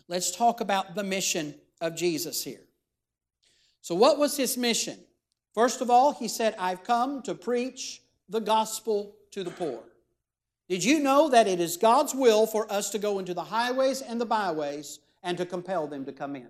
let's 0.07 0.33
talk 0.33 0.61
about 0.61 0.95
the 0.95 1.03
mission 1.03 1.55
of 1.81 1.97
Jesus 1.97 2.41
here. 2.41 2.61
So, 3.81 3.95
what 3.95 4.17
was 4.17 4.37
his 4.37 4.55
mission? 4.55 4.97
First 5.53 5.81
of 5.81 5.89
all, 5.89 6.13
he 6.13 6.29
said, 6.29 6.55
I've 6.57 6.85
come 6.85 7.21
to 7.23 7.35
preach 7.35 8.01
the 8.29 8.39
gospel 8.39 9.13
to 9.31 9.43
the 9.43 9.51
poor. 9.51 9.83
Did 10.69 10.85
you 10.85 10.99
know 11.01 11.27
that 11.31 11.49
it 11.49 11.59
is 11.59 11.75
God's 11.75 12.15
will 12.15 12.47
for 12.47 12.71
us 12.71 12.91
to 12.91 12.97
go 12.97 13.19
into 13.19 13.33
the 13.33 13.43
highways 13.43 14.01
and 14.01 14.21
the 14.21 14.25
byways 14.25 14.99
and 15.21 15.37
to 15.37 15.45
compel 15.45 15.85
them 15.85 16.05
to 16.05 16.13
come 16.13 16.37
in? 16.37 16.47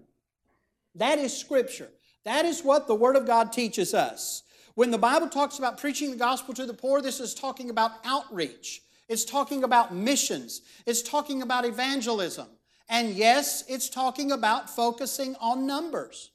That 0.94 1.18
is 1.18 1.36
Scripture. 1.36 1.90
That 2.24 2.46
is 2.46 2.62
what 2.62 2.86
the 2.86 2.94
Word 2.94 3.16
of 3.16 3.26
God 3.26 3.52
teaches 3.52 3.96
us. 3.96 4.44
When 4.80 4.92
the 4.92 4.98
Bible 4.98 5.28
talks 5.28 5.60
about 5.60 5.78
preaching 5.78 6.10
the 6.10 6.16
gospel 6.16 6.54
to 6.54 6.66
the 6.66 6.74
poor, 6.74 7.02
this 7.02 7.20
is 7.20 7.34
talking 7.34 7.70
about 7.70 7.92
outreach. 8.06 8.82
It's 9.10 9.26
talking 9.26 9.66
about 9.66 9.94
missions. 9.94 10.62
It's 10.86 11.02
talking 11.02 11.42
about 11.42 11.66
evangelism. 11.66 12.48
And 12.88 13.10
yes, 13.10 13.66
it's 13.68 13.90
talking 13.90 14.32
about 14.32 14.70
focusing 14.70 15.36
on 15.42 15.68
numbers. 15.68 16.32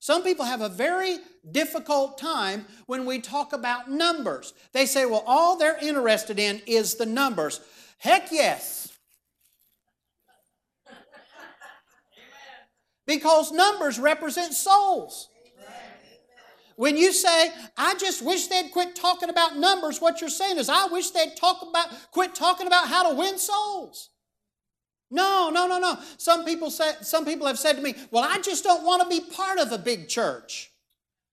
Some 0.00 0.22
people 0.22 0.44
have 0.44 0.60
a 0.60 0.68
very 0.68 1.16
difficult 1.50 2.18
time 2.18 2.66
when 2.84 3.06
we 3.06 3.20
talk 3.22 3.54
about 3.54 3.90
numbers. 3.90 4.52
They 4.74 4.84
say, 4.84 5.06
well, 5.06 5.24
all 5.26 5.56
they're 5.56 5.78
interested 5.78 6.38
in 6.38 6.60
is 6.66 6.96
the 6.96 7.06
numbers. 7.06 7.58
Heck 7.96 8.30
yes. 8.30 8.92
Because 13.06 13.50
numbers 13.50 13.98
represent 13.98 14.52
souls. 14.52 15.30
When 16.78 16.96
you 16.96 17.12
say, 17.12 17.50
I 17.76 17.96
just 17.96 18.24
wish 18.24 18.46
they'd 18.46 18.70
quit 18.70 18.94
talking 18.94 19.30
about 19.30 19.56
numbers, 19.56 20.00
what 20.00 20.20
you're 20.20 20.30
saying 20.30 20.58
is, 20.58 20.68
I 20.68 20.86
wish 20.86 21.10
they'd 21.10 21.34
talk 21.36 21.60
about, 21.68 21.88
quit 22.12 22.36
talking 22.36 22.68
about 22.68 22.86
how 22.86 23.10
to 23.10 23.16
win 23.16 23.36
souls. 23.36 24.10
No, 25.10 25.50
no, 25.52 25.66
no, 25.66 25.80
no. 25.80 25.98
Some 26.18 26.44
people 26.44 26.70
say, 26.70 26.92
some 27.00 27.24
people 27.24 27.48
have 27.48 27.58
said 27.58 27.72
to 27.74 27.82
me, 27.82 27.96
Well, 28.12 28.22
I 28.22 28.38
just 28.38 28.62
don't 28.62 28.84
want 28.84 29.02
to 29.02 29.08
be 29.08 29.18
part 29.28 29.58
of 29.58 29.72
a 29.72 29.78
big 29.78 30.08
church. 30.08 30.70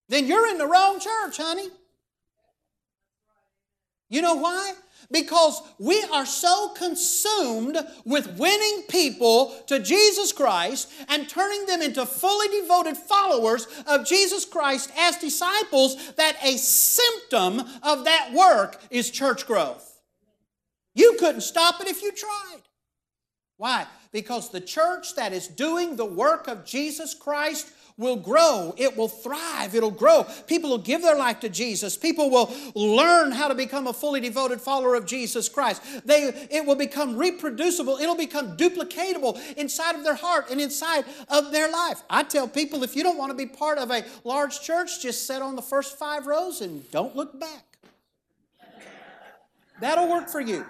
Then 0.09 0.25
you're 0.25 0.47
in 0.47 0.57
the 0.57 0.65
wrong 0.65 0.99
church, 0.99 1.37
honey. 1.37 1.67
You 4.09 4.23
know 4.23 4.33
why? 4.33 4.73
Because 5.11 5.61
we 5.79 6.03
are 6.11 6.25
so 6.25 6.69
consumed 6.69 7.77
with 8.05 8.37
winning 8.37 8.83
people 8.89 9.55
to 9.67 9.79
Jesus 9.79 10.31
Christ 10.31 10.91
and 11.09 11.29
turning 11.29 11.65
them 11.65 11.81
into 11.81 12.05
fully 12.05 12.47
devoted 12.61 12.97
followers 12.97 13.67
of 13.87 14.05
Jesus 14.05 14.45
Christ 14.45 14.91
as 14.97 15.17
disciples 15.17 16.13
that 16.13 16.37
a 16.43 16.57
symptom 16.57 17.61
of 17.83 18.05
that 18.05 18.31
work 18.33 18.81
is 18.89 19.11
church 19.11 19.45
growth. 19.45 20.01
You 20.93 21.17
couldn't 21.19 21.41
stop 21.41 21.81
it 21.81 21.87
if 21.87 22.01
you 22.01 22.11
tried. 22.11 22.61
Why? 23.57 23.85
Because 24.11 24.49
the 24.49 24.61
church 24.61 25.15
that 25.15 25.33
is 25.33 25.47
doing 25.47 25.95
the 25.95 26.05
work 26.05 26.47
of 26.47 26.65
Jesus 26.65 27.13
Christ 27.13 27.71
will 27.97 28.17
grow. 28.17 28.73
It 28.77 28.97
will 28.97 29.07
thrive. 29.07 29.73
It'll 29.73 29.91
grow. 29.91 30.25
People 30.47 30.69
will 30.69 30.77
give 30.77 31.01
their 31.01 31.15
life 31.15 31.39
to 31.41 31.49
Jesus. 31.49 31.95
People 31.95 32.29
will 32.29 32.53
learn 32.75 33.31
how 33.31 33.47
to 33.47 33.55
become 33.55 33.87
a 33.87 33.93
fully 33.93 34.19
devoted 34.19 34.59
follower 34.59 34.95
of 34.95 35.05
Jesus 35.05 35.47
Christ. 35.47 35.81
They, 36.05 36.47
it 36.51 36.65
will 36.65 36.75
become 36.75 37.15
reproducible. 37.15 37.97
It'll 37.97 38.17
become 38.17 38.57
duplicatable 38.57 39.39
inside 39.55 39.95
of 39.95 40.03
their 40.03 40.15
heart 40.15 40.49
and 40.51 40.59
inside 40.59 41.05
of 41.29 41.51
their 41.51 41.71
life. 41.71 42.01
I 42.09 42.23
tell 42.23 42.47
people 42.47 42.83
if 42.83 42.95
you 42.95 43.03
don't 43.03 43.17
want 43.17 43.31
to 43.31 43.37
be 43.37 43.45
part 43.45 43.77
of 43.77 43.91
a 43.91 44.03
large 44.23 44.61
church, 44.61 45.01
just 45.01 45.25
sit 45.25 45.41
on 45.41 45.55
the 45.55 45.61
first 45.61 45.97
five 45.97 46.27
rows 46.27 46.61
and 46.61 46.89
don't 46.91 47.15
look 47.15 47.39
back. 47.39 47.63
That'll 49.79 50.09
work 50.09 50.29
for 50.29 50.41
you. 50.41 50.65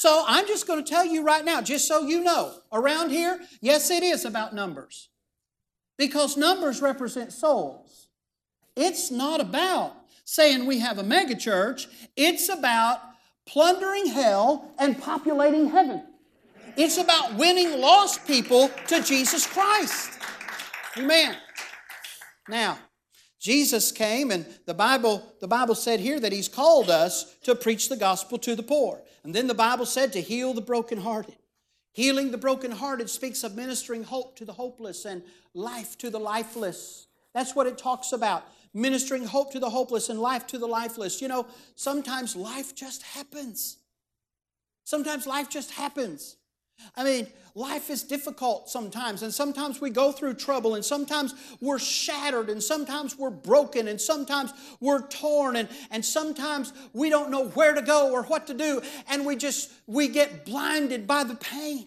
So 0.00 0.24
I'm 0.26 0.46
just 0.46 0.66
going 0.66 0.82
to 0.82 0.90
tell 0.90 1.04
you 1.04 1.22
right 1.22 1.44
now, 1.44 1.60
just 1.60 1.86
so 1.86 2.06
you 2.06 2.24
know, 2.24 2.54
around 2.72 3.10
here, 3.10 3.38
yes, 3.60 3.90
it 3.90 4.02
is 4.02 4.24
about 4.24 4.54
numbers. 4.54 5.10
Because 5.98 6.38
numbers 6.38 6.80
represent 6.80 7.34
souls. 7.34 8.08
It's 8.74 9.10
not 9.10 9.42
about 9.42 9.94
saying 10.24 10.64
we 10.64 10.78
have 10.78 10.96
a 10.96 11.02
megachurch, 11.02 11.86
it's 12.16 12.48
about 12.48 13.02
plundering 13.44 14.06
hell 14.06 14.72
and 14.78 14.98
populating 14.98 15.68
heaven. 15.68 16.02
It's 16.78 16.96
about 16.96 17.34
winning 17.34 17.78
lost 17.78 18.26
people 18.26 18.70
to 18.86 19.02
Jesus 19.02 19.46
Christ. 19.46 20.12
Amen. 20.96 21.36
Now, 22.48 22.78
Jesus 23.38 23.92
came 23.92 24.30
and 24.30 24.46
the 24.64 24.72
Bible, 24.72 25.34
the 25.42 25.48
Bible 25.48 25.74
said 25.74 26.00
here 26.00 26.18
that 26.20 26.32
He's 26.32 26.48
called 26.48 26.88
us 26.88 27.36
to 27.42 27.54
preach 27.54 27.90
the 27.90 27.98
gospel 27.98 28.38
to 28.38 28.56
the 28.56 28.62
poor. 28.62 29.02
And 29.24 29.34
then 29.34 29.46
the 29.46 29.54
Bible 29.54 29.86
said 29.86 30.12
to 30.12 30.20
heal 30.20 30.54
the 30.54 30.60
brokenhearted. 30.60 31.36
Healing 31.92 32.30
the 32.30 32.38
brokenhearted 32.38 33.10
speaks 33.10 33.42
of 33.42 33.56
ministering 33.56 34.04
hope 34.04 34.36
to 34.36 34.44
the 34.44 34.52
hopeless 34.52 35.04
and 35.04 35.22
life 35.54 35.98
to 35.98 36.10
the 36.10 36.20
lifeless. 36.20 37.06
That's 37.34 37.54
what 37.54 37.66
it 37.66 37.78
talks 37.78 38.12
about. 38.12 38.44
Ministering 38.72 39.24
hope 39.24 39.52
to 39.52 39.58
the 39.58 39.70
hopeless 39.70 40.08
and 40.08 40.20
life 40.20 40.46
to 40.48 40.58
the 40.58 40.68
lifeless. 40.68 41.20
You 41.20 41.28
know, 41.28 41.46
sometimes 41.74 42.36
life 42.36 42.74
just 42.74 43.02
happens. 43.02 43.78
Sometimes 44.84 45.26
life 45.26 45.48
just 45.48 45.72
happens. 45.72 46.36
I 46.96 47.04
mean, 47.04 47.26
life 47.54 47.90
is 47.90 48.02
difficult 48.02 48.68
sometimes, 48.68 49.22
and 49.22 49.32
sometimes 49.32 49.80
we 49.80 49.90
go 49.90 50.12
through 50.12 50.34
trouble, 50.34 50.74
and 50.74 50.84
sometimes 50.84 51.34
we're 51.60 51.78
shattered, 51.78 52.50
and 52.50 52.62
sometimes 52.62 53.18
we're 53.18 53.30
broken, 53.30 53.88
and 53.88 54.00
sometimes 54.00 54.52
we're 54.80 55.06
torn, 55.08 55.56
and, 55.56 55.68
and 55.90 56.04
sometimes 56.04 56.72
we 56.92 57.10
don't 57.10 57.30
know 57.30 57.48
where 57.48 57.74
to 57.74 57.82
go 57.82 58.12
or 58.12 58.24
what 58.24 58.46
to 58.48 58.54
do, 58.54 58.82
and 59.08 59.24
we 59.24 59.36
just 59.36 59.70
we 59.86 60.08
get 60.08 60.44
blinded 60.44 61.06
by 61.06 61.24
the 61.24 61.36
pain. 61.36 61.86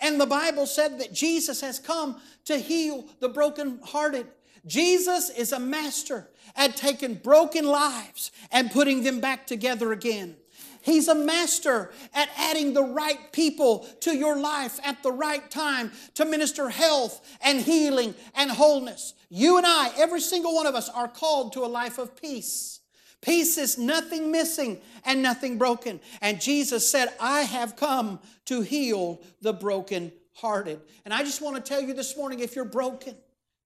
And 0.00 0.20
the 0.20 0.26
Bible 0.26 0.66
said 0.66 0.98
that 0.98 1.12
Jesus 1.12 1.60
has 1.60 1.78
come 1.78 2.20
to 2.46 2.58
heal 2.58 3.06
the 3.20 3.28
brokenhearted. 3.28 4.26
Jesus 4.66 5.30
is 5.30 5.52
a 5.52 5.60
master 5.60 6.28
at 6.56 6.76
taking 6.76 7.14
broken 7.14 7.64
lives 7.64 8.32
and 8.50 8.70
putting 8.70 9.04
them 9.04 9.20
back 9.20 9.46
together 9.46 9.92
again. 9.92 10.36
He's 10.82 11.08
a 11.08 11.14
master 11.14 11.92
at 12.12 12.28
adding 12.36 12.74
the 12.74 12.82
right 12.82 13.32
people 13.32 13.86
to 14.00 14.16
your 14.16 14.38
life 14.38 14.78
at 14.84 15.02
the 15.02 15.12
right 15.12 15.48
time 15.50 15.92
to 16.14 16.24
minister 16.24 16.68
health 16.68 17.38
and 17.40 17.60
healing 17.60 18.14
and 18.34 18.50
wholeness. 18.50 19.14
You 19.28 19.56
and 19.56 19.66
I, 19.66 19.92
every 19.96 20.20
single 20.20 20.54
one 20.54 20.66
of 20.66 20.74
us, 20.74 20.88
are 20.88 21.08
called 21.08 21.52
to 21.54 21.64
a 21.64 21.66
life 21.66 21.98
of 21.98 22.20
peace. 22.20 22.80
Peace 23.20 23.56
is 23.56 23.78
nothing 23.78 24.32
missing 24.32 24.80
and 25.04 25.22
nothing 25.22 25.56
broken. 25.56 26.00
And 26.20 26.40
Jesus 26.40 26.88
said, 26.88 27.08
I 27.20 27.42
have 27.42 27.76
come 27.76 28.18
to 28.46 28.62
heal 28.62 29.20
the 29.40 29.52
broken 29.52 30.12
hearted. 30.34 30.80
And 31.04 31.14
I 31.14 31.22
just 31.22 31.40
want 31.40 31.56
to 31.56 31.62
tell 31.62 31.80
you 31.80 31.94
this 31.94 32.16
morning 32.16 32.40
if 32.40 32.56
you're 32.56 32.64
broken, 32.64 33.14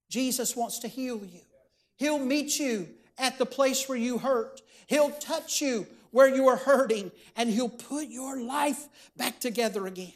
Jesus 0.09 0.55
wants 0.55 0.79
to 0.79 0.87
heal 0.87 1.17
you. 1.17 1.41
He'll 1.97 2.19
meet 2.19 2.59
you 2.59 2.87
at 3.17 3.39
the 3.39 3.45
place 3.45 3.89
where 3.89 3.97
you 3.97 4.19
hurt. 4.19 4.61
He'll 4.85 5.09
touch 5.09 5.61
you 5.61 5.87
where 6.17 6.27
you 6.27 6.47
are 6.47 6.55
hurting 6.57 7.11
and 7.35 7.47
He'll 7.47 7.69
put 7.69 8.07
your 8.07 8.41
life 8.41 8.87
back 9.15 9.39
together 9.39 9.85
again. 9.85 10.13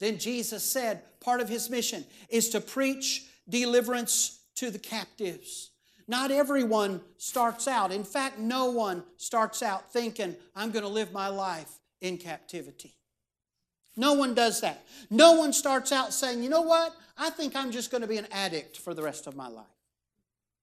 Then 0.00 0.18
Jesus 0.18 0.64
said, 0.64 1.02
part 1.20 1.40
of 1.40 1.48
His 1.48 1.70
mission 1.70 2.04
is 2.28 2.48
to 2.48 2.60
preach 2.60 3.24
deliverance 3.48 4.40
to 4.56 4.72
the 4.72 4.80
captives. 4.80 5.70
Not 6.08 6.32
everyone 6.32 7.02
starts 7.18 7.68
out. 7.68 7.92
In 7.92 8.02
fact, 8.02 8.40
no 8.40 8.72
one 8.72 9.04
starts 9.16 9.62
out 9.62 9.92
thinking, 9.92 10.34
I'm 10.56 10.72
going 10.72 10.82
to 10.82 10.88
live 10.90 11.12
my 11.12 11.28
life 11.28 11.70
in 12.00 12.16
captivity. 12.16 12.96
No 13.96 14.14
one 14.14 14.34
does 14.34 14.60
that. 14.62 14.84
No 15.08 15.34
one 15.34 15.52
starts 15.52 15.92
out 15.92 16.12
saying, 16.12 16.42
you 16.42 16.48
know 16.48 16.62
what? 16.62 16.96
I 17.16 17.30
think 17.30 17.54
I'm 17.54 17.70
just 17.70 17.92
going 17.92 18.02
to 18.02 18.08
be 18.08 18.18
an 18.18 18.26
addict 18.32 18.76
for 18.76 18.92
the 18.92 19.04
rest 19.04 19.28
of 19.28 19.36
my 19.36 19.46
life. 19.46 19.66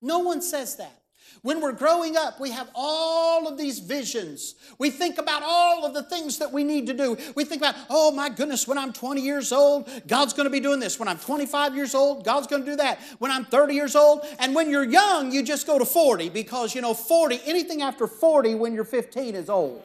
No 0.02 0.20
one 0.20 0.42
says 0.42 0.76
that. 0.76 1.05
When 1.42 1.62
we're 1.62 1.74
growing 1.74 2.18
up, 2.18 2.40
we 2.40 2.50
have 2.52 2.70
all 2.74 3.48
of 3.48 3.58
these 3.58 3.78
visions. 3.78 4.56
We 4.80 4.90
think 4.90 5.20
about 5.20 5.44
all 5.46 5.86
of 5.86 5.94
the 5.94 6.02
things 6.02 6.40
that 6.40 6.52
we 6.52 6.64
need 6.64 6.88
to 6.88 6.94
do. 6.94 7.18
We 7.36 7.46
think 7.46 7.62
about, 7.62 7.76
oh 7.90 8.12
my 8.12 8.30
goodness, 8.30 8.68
when 8.68 8.80
I'm 8.80 8.92
20 8.92 9.22
years 9.22 9.52
old, 9.52 9.88
God's 10.08 10.34
going 10.34 10.46
to 10.46 10.50
be 10.50 10.60
doing 10.60 10.80
this. 10.80 10.98
When 10.98 11.08
I'm 11.08 11.20
25 11.20 11.76
years 11.76 11.94
old, 11.94 12.26
God's 12.26 12.48
going 12.48 12.66
to 12.66 12.72
do 12.72 12.76
that. 12.78 13.00
When 13.20 13.30
I'm 13.30 13.46
30 13.46 13.76
years 13.76 13.96
old, 13.96 14.26
and 14.40 14.56
when 14.56 14.72
you're 14.72 14.84
young, 14.84 15.32
you 15.32 15.44
just 15.44 15.68
go 15.68 15.78
to 15.78 15.86
40 15.86 16.30
because, 16.30 16.74
you 16.74 16.82
know, 16.82 16.96
40, 16.96 17.42
anything 17.46 17.84
after 17.84 18.08
40 18.08 18.56
when 18.56 18.74
you're 18.74 18.84
15 18.84 19.36
is 19.36 19.50
old. 19.50 19.84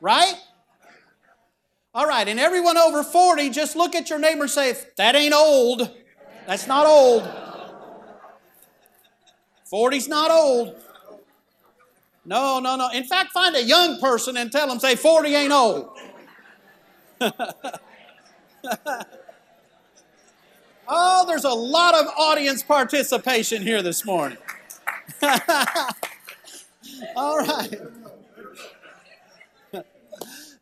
Right? 0.00 0.34
All 1.94 2.06
right, 2.06 2.26
and 2.26 2.40
everyone 2.40 2.78
over 2.78 3.02
40, 3.02 3.50
just 3.50 3.76
look 3.76 3.94
at 3.94 4.08
your 4.08 4.18
neighbor 4.18 4.44
and 4.44 4.50
say, 4.50 4.74
that 4.96 5.14
ain't 5.14 5.34
old. 5.34 5.90
That's 6.46 6.66
not 6.66 6.86
old. 6.86 7.22
40's 9.72 10.08
not 10.08 10.30
old. 10.30 10.76
No, 12.24 12.60
no, 12.60 12.76
no. 12.76 12.90
In 12.90 13.04
fact, 13.04 13.32
find 13.32 13.56
a 13.56 13.62
young 13.62 13.98
person 14.00 14.36
and 14.36 14.52
tell 14.52 14.68
them, 14.68 14.78
say, 14.78 14.94
40 14.94 15.34
ain't 15.34 15.52
old. 15.52 15.88
oh, 20.88 21.24
there's 21.26 21.44
a 21.44 21.50
lot 21.50 21.94
of 21.94 22.06
audience 22.18 22.62
participation 22.62 23.62
here 23.62 23.82
this 23.82 24.04
morning. 24.04 24.38
All 27.16 27.38
right. 27.38 27.80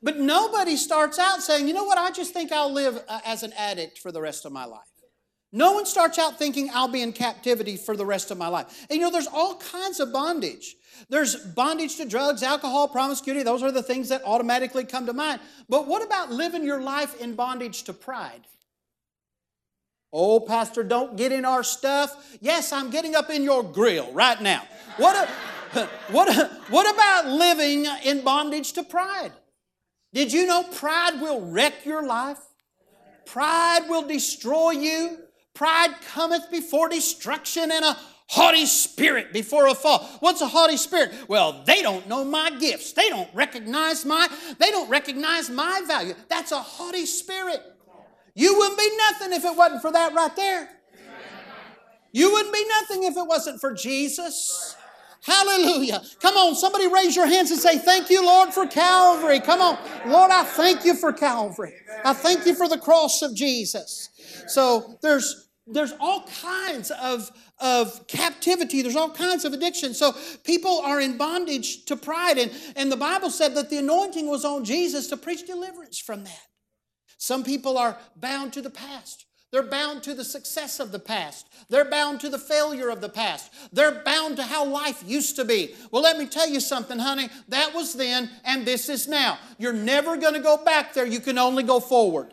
But 0.03 0.19
nobody 0.19 0.77
starts 0.77 1.19
out 1.19 1.43
saying, 1.43 1.69
you 1.69 1.75
know 1.75 1.85
what, 1.85 1.99
I 1.99 2.11
just 2.11 2.33
think 2.33 2.53
I'll 2.53 2.73
live 2.73 3.05
uh, 3.07 3.21
as 3.27 3.43
an 3.43 3.53
addict 3.53 3.99
for 3.99 4.11
the 4.11 4.21
rest 4.21 4.47
of 4.47 4.53
my 4.53 4.65
life. 4.65 4.90
No 5.53 5.73
one 5.73 5.85
starts 5.85 6.19
out 6.19 6.39
thinking 6.39 6.71
I'll 6.73 6.89
be 6.89 7.03
in 7.03 7.13
captivity 7.13 7.77
for 7.77 7.97
the 7.97 8.07
rest 8.07 8.31
of 8.31 8.39
my 8.39 8.47
life. 8.47 8.87
And 8.89 8.99
you 8.99 9.05
know, 9.05 9.11
there's 9.11 9.27
all 9.27 9.57
kinds 9.57 9.99
of 9.99 10.13
bondage. 10.13 10.77
There's 11.09 11.35
bondage 11.35 11.97
to 11.97 12.05
drugs, 12.05 12.43
alcohol, 12.43 12.89
promiscuity. 12.89 13.43
Those 13.43 13.63
are 13.63 13.73
the 13.73 13.83
things 13.83 14.11
that 14.11 14.23
automatically 14.25 14.85
come 14.85 15.07
to 15.07 15.13
mind. 15.13 15.41
But 15.69 15.87
what 15.87 16.05
about 16.05 16.31
living 16.31 16.65
your 16.65 16.81
life 16.81 17.21
in 17.21 17.35
bondage 17.35 17.83
to 17.85 17.93
pride? 17.93 18.47
Oh, 20.13 20.41
Pastor, 20.41 20.83
don't 20.83 21.17
get 21.17 21.33
in 21.33 21.45
our 21.45 21.63
stuff. 21.63 22.37
Yes, 22.41 22.73
I'm 22.73 22.91
getting 22.91 23.15
up 23.15 23.31
in 23.31 23.43
your 23.43 23.63
grill 23.63 24.13
right 24.13 24.41
now. 24.41 24.67
What, 24.97 25.29
a, 25.75 25.87
what, 26.11 26.51
what 26.69 26.95
about 26.95 27.29
living 27.29 27.87
in 28.05 28.23
bondage 28.23 28.73
to 28.75 28.83
pride? 28.83 29.33
Did 30.13 30.33
you 30.33 30.47
know 30.47 30.65
pride 30.65 31.21
will 31.21 31.41
wreck 31.41 31.87
your 31.87 32.05
life? 32.05 32.39
Pride 33.27 33.89
will 33.89 34.07
destroy 34.07 34.71
you. 34.71 35.19
Pride 35.55 35.95
cometh 36.13 36.51
before 36.51 36.89
destruction 36.89 37.71
and 37.71 37.85
a 37.85 37.97
haughty 38.29 38.65
spirit 38.65 39.33
before 39.33 39.67
a 39.67 39.75
fall. 39.75 40.05
What's 40.21 40.41
a 40.41 40.47
haughty 40.47 40.77
spirit? 40.77 41.13
Well, 41.29 41.65
they 41.67 41.83
don't 41.83 42.09
know 42.09 42.25
my 42.25 42.51
gifts. 42.51 42.93
They 42.93 43.09
don't 43.09 43.29
recognize 43.35 44.05
my 44.05 44.29
they 44.59 44.71
don't 44.71 44.89
recognize 44.89 45.51
my 45.51 45.83
value. 45.87 46.15
That's 46.29 46.53
a 46.53 46.61
haughty 46.61 47.07
spirit. 47.07 47.61
You 48.35 48.57
wouldn't 48.57 48.79
be 48.79 48.91
nothing 48.97 49.33
if 49.33 49.45
it 49.45 49.57
wasn't 49.57 49.83
for 49.83 49.93
that 49.93 50.15
right 50.15 50.35
there. 50.37 50.69
You 52.13 52.33
wouldn't 52.33 52.55
be 52.55 52.65
nothing 52.69 53.05
if 53.05 53.17
it 53.17 53.27
wasn't 53.27 53.61
for 53.61 53.75
Jesus. 53.75 54.77
Hallelujah. 55.23 56.03
Come 56.21 56.37
on, 56.37 56.55
somebody 56.55 56.87
raise 56.87 57.15
your 57.15 57.27
hands 57.27 57.51
and 57.51 57.61
say, 57.61 57.79
Thank 57.79 58.09
you, 58.09 58.25
Lord, 58.25 58.55
for 58.55 58.67
Calvary. 58.67 59.41
Come 59.41 59.61
on. 59.61 59.77
Lord, 60.07 60.31
I 60.31 60.45
thank 60.45 60.85
you 60.85 60.95
for 60.95 61.13
Calvary. 61.13 61.75
I 62.05 62.15
thank 62.15 62.47
you 62.47 62.55
for 62.55 62.69
the 62.69 62.79
cross 62.79 63.21
of 63.23 63.35
Jesus. 63.35 64.09
So 64.47 64.99
there's 65.03 65.50
there's 65.67 65.93
all 66.01 66.27
kinds 66.43 66.91
of, 66.91 67.31
of 67.59 68.07
captivity. 68.09 68.83
There's 68.83 68.97
all 68.97 69.11
kinds 69.11 69.45
of 69.45 69.53
addiction. 69.53 69.95
So 69.95 70.15
people 70.45 70.81
are 70.81 71.01
in 71.01 71.17
bondage 71.17 71.85
to 71.87 71.97
pride. 71.97 72.39
And, 72.39 72.51
and 72.77 72.91
the 72.91 72.97
Bible 72.97 73.31
said 73.31 73.55
that 73.55 73.71
the 73.71 73.79
anointing 73.79 74.27
was 74.27 74.45
on 74.45 74.65
Jesus 74.65 75.07
to 75.09 75.17
preach 75.17 75.47
deliverance 75.47 75.99
from 75.99 76.25
that. 76.25 76.47
Some 77.19 77.45
people 77.45 77.77
are 77.77 77.99
bound 78.17 78.53
to 78.55 78.63
the 78.63 78.71
past. 78.71 79.27
They're 79.53 79.63
bound 79.65 80.05
to 80.05 80.15
the 80.15 80.25
success 80.25 80.79
of 80.79 80.93
the 80.93 81.01
past. 81.01 81.47
They're 81.69 81.85
bound 81.91 82.21
to 82.21 82.29
the 82.29 82.39
failure 82.39 82.89
of 82.89 83.01
the 83.01 83.09
past. 83.09 83.53
They're 83.73 84.03
bound 84.05 84.37
to 84.37 84.45
how 84.45 84.65
life 84.65 85.03
used 85.05 85.37
to 85.37 85.45
be. 85.45 85.75
Well, 85.91 86.03
let 86.03 86.19
me 86.19 86.27
tell 86.27 86.49
you 86.49 86.61
something, 86.61 87.01
honey. 87.01 87.29
That 87.49 87.75
was 87.75 87.95
then, 87.95 88.31
and 88.45 88.65
this 88.65 88.89
is 88.89 89.09
now. 89.09 89.39
You're 89.59 89.73
never 89.73 90.17
going 90.17 90.35
to 90.35 90.41
go 90.41 90.57
back 90.57 90.95
there. 90.95 91.05
You 91.05 91.19
can 91.19 91.37
only 91.37 91.65
go 91.65 91.81
forward. 91.81 92.33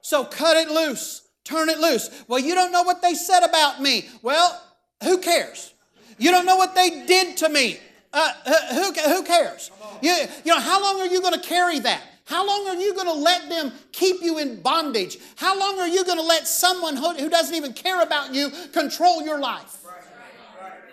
So 0.00 0.24
cut 0.24 0.56
it 0.56 0.70
loose. 0.70 1.27
Turn 1.48 1.70
it 1.70 1.78
loose. 1.78 2.10
Well, 2.28 2.38
you 2.38 2.54
don't 2.54 2.72
know 2.72 2.82
what 2.82 3.00
they 3.00 3.14
said 3.14 3.42
about 3.42 3.80
me. 3.80 4.06
Well, 4.20 4.62
who 5.02 5.16
cares? 5.16 5.72
You 6.18 6.30
don't 6.30 6.44
know 6.44 6.56
what 6.56 6.74
they 6.74 7.06
did 7.06 7.38
to 7.38 7.48
me. 7.48 7.78
Uh, 8.12 8.32
who, 8.74 8.92
who 8.92 9.22
cares? 9.22 9.70
You, 10.02 10.14
you 10.44 10.52
know, 10.52 10.60
how 10.60 10.82
long 10.82 11.00
are 11.00 11.06
you 11.06 11.22
going 11.22 11.32
to 11.32 11.40
carry 11.40 11.78
that? 11.78 12.02
How 12.26 12.46
long 12.46 12.68
are 12.68 12.74
you 12.74 12.92
going 12.94 13.06
to 13.06 13.14
let 13.14 13.48
them 13.48 13.72
keep 13.92 14.20
you 14.20 14.36
in 14.36 14.60
bondage? 14.60 15.16
How 15.36 15.58
long 15.58 15.80
are 15.80 15.88
you 15.88 16.04
going 16.04 16.18
to 16.18 16.24
let 16.24 16.46
someone 16.46 16.96
who, 16.96 17.14
who 17.14 17.30
doesn't 17.30 17.54
even 17.54 17.72
care 17.72 18.02
about 18.02 18.34
you 18.34 18.50
control 18.74 19.22
your 19.22 19.38
life? 19.38 19.78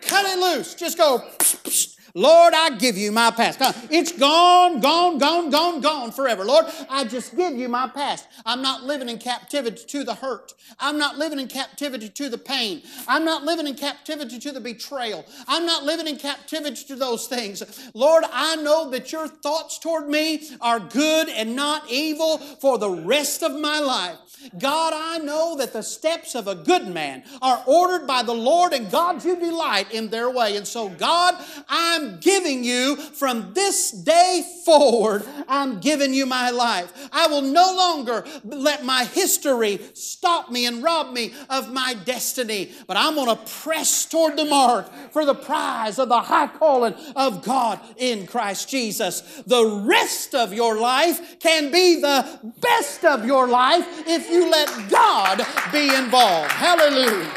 Cut 0.03 0.25
it 0.25 0.39
loose. 0.39 0.73
Just 0.73 0.97
go. 0.97 1.21
Psh, 1.39 1.63
psh, 1.63 1.94
Lord, 2.17 2.53
I 2.53 2.77
give 2.77 2.97
you 2.97 3.11
my 3.11 3.29
past. 3.29 3.59
It's 3.91 4.13
gone, 4.13 4.79
gone, 4.79 5.17
gone, 5.17 5.49
gone, 5.49 5.81
gone 5.81 6.11
forever. 6.13 6.45
Lord, 6.45 6.65
I 6.89 7.03
just 7.03 7.35
give 7.35 7.55
you 7.55 7.67
my 7.67 7.89
past. 7.89 8.25
I'm 8.45 8.61
not 8.61 8.83
living 8.85 9.09
in 9.09 9.17
captivity 9.17 9.83
to 9.87 10.05
the 10.05 10.15
hurt. 10.15 10.53
I'm 10.79 10.97
not 10.97 11.17
living 11.17 11.39
in 11.39 11.49
captivity 11.49 12.07
to 12.07 12.29
the 12.29 12.37
pain. 12.37 12.83
I'm 13.05 13.25
not 13.25 13.43
living 13.43 13.67
in 13.67 13.75
captivity 13.75 14.39
to 14.39 14.53
the 14.53 14.61
betrayal. 14.61 15.25
I'm 15.45 15.65
not 15.65 15.83
living 15.83 16.07
in 16.07 16.15
captivity 16.15 16.85
to 16.85 16.95
those 16.95 17.27
things. 17.27 17.61
Lord, 17.93 18.23
I 18.31 18.55
know 18.55 18.89
that 18.91 19.11
your 19.11 19.27
thoughts 19.27 19.77
toward 19.77 20.07
me 20.07 20.49
are 20.61 20.79
good 20.79 21.27
and 21.27 21.53
not 21.53 21.91
evil 21.91 22.37
for 22.37 22.77
the 22.77 22.89
rest 22.89 23.43
of 23.43 23.59
my 23.59 23.79
life. 23.79 24.17
God, 24.57 24.93
I 24.95 25.17
know 25.19 25.55
that 25.57 25.73
the 25.73 25.81
steps 25.81 26.35
of 26.35 26.47
a 26.47 26.55
good 26.55 26.87
man 26.87 27.23
are 27.41 27.63
ordered 27.65 28.05
by 28.05 28.21
the 28.21 28.33
Lord, 28.33 28.73
and 28.73 28.91
God, 28.91 29.23
you 29.23 29.35
delight 29.35 29.91
in 29.91 30.09
their 30.09 30.29
way. 30.29 30.55
And 30.55 30.67
so, 30.67 30.89
God, 30.89 31.35
I'm 31.67 32.04
giving 32.19 32.63
you 32.63 32.95
from 32.95 33.53
this 33.53 33.91
day 33.91 34.43
forward, 34.63 35.23
I'm 35.47 35.79
giving 35.79 36.13
you 36.13 36.25
my 36.25 36.49
life. 36.49 36.91
I 37.11 37.27
will 37.27 37.41
no 37.41 37.75
longer 37.75 38.25
let 38.43 38.83
my 38.83 39.05
history 39.05 39.79
stop 39.93 40.49
me 40.49 40.65
and 40.65 40.83
rob 40.83 41.13
me 41.13 41.33
of 41.49 41.71
my 41.71 41.95
destiny, 42.05 42.71
but 42.87 42.97
I'm 42.97 43.15
going 43.15 43.35
to 43.35 43.51
press 43.51 44.05
toward 44.05 44.37
the 44.37 44.45
mark 44.45 44.91
for 45.11 45.25
the 45.25 45.35
prize 45.35 45.99
of 45.99 46.09
the 46.09 46.21
high 46.21 46.47
calling 46.47 46.93
of 47.15 47.43
God 47.43 47.79
in 47.97 48.27
Christ 48.27 48.69
Jesus. 48.69 49.21
The 49.45 49.83
rest 49.85 50.33
of 50.35 50.53
your 50.53 50.79
life 50.79 51.39
can 51.39 51.71
be 51.71 52.01
the 52.01 52.53
best 52.59 53.05
of 53.05 53.25
your 53.25 53.47
life 53.47 53.85
if 54.07 54.29
you 54.29 54.49
let 54.49 54.89
God 54.89 55.45
be 55.71 55.93
involved. 55.93 56.51
Hallelujah. 56.51 57.31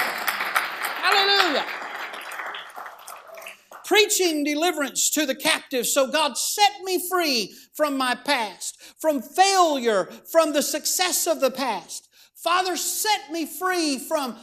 Hallelujah. 1.09 1.78
Preaching 3.89 4.45
deliverance 4.45 5.09
to 5.09 5.25
the 5.25 5.35
captives. 5.35 5.91
So 5.95 6.11
God 6.11 6.37
set 6.37 6.83
me 6.85 7.09
free 7.09 7.55
from 7.73 7.97
my 7.97 8.15
past, 8.15 8.79
from 9.01 9.23
failure, 9.23 10.11
from 10.31 10.53
the 10.53 10.61
success 10.61 11.27
of 11.27 11.41
the 11.41 11.51
past. 11.51 12.07
Father, 12.37 12.77
set 12.77 13.33
me 13.33 13.47
free 13.47 13.99
from 13.99 14.37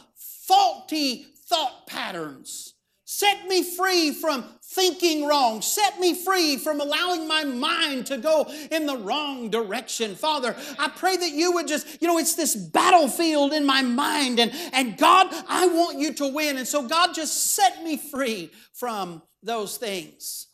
faulty 0.48 1.26
thought 1.48 1.86
patterns. 1.86 2.74
Set 3.04 3.46
me 3.46 3.62
free 3.62 4.10
from 4.10 4.44
thinking 4.64 5.24
wrong. 5.24 5.62
Set 5.62 6.00
me 6.00 6.12
free 6.12 6.56
from 6.56 6.80
allowing 6.80 7.28
my 7.28 7.44
mind 7.44 8.06
to 8.06 8.18
go 8.18 8.52
in 8.72 8.84
the 8.84 8.96
wrong 8.96 9.48
direction. 9.48 10.16
Father, 10.16 10.56
I 10.76 10.88
pray 10.88 11.16
that 11.16 11.30
you 11.30 11.52
would 11.52 11.68
just, 11.68 12.02
you 12.02 12.08
know, 12.08 12.18
it's 12.18 12.34
this 12.34 12.56
battlefield 12.56 13.52
in 13.52 13.64
my 13.64 13.82
mind. 13.82 14.40
And, 14.40 14.52
and 14.72 14.98
God, 14.98 15.28
I 15.48 15.68
want 15.68 15.98
you 15.98 16.14
to 16.14 16.26
win. 16.26 16.56
And 16.56 16.66
so, 16.66 16.88
God, 16.88 17.14
just 17.14 17.54
set 17.54 17.84
me 17.84 17.96
free 17.96 18.50
from 18.72 19.22
those 19.46 19.76
things. 19.76 20.48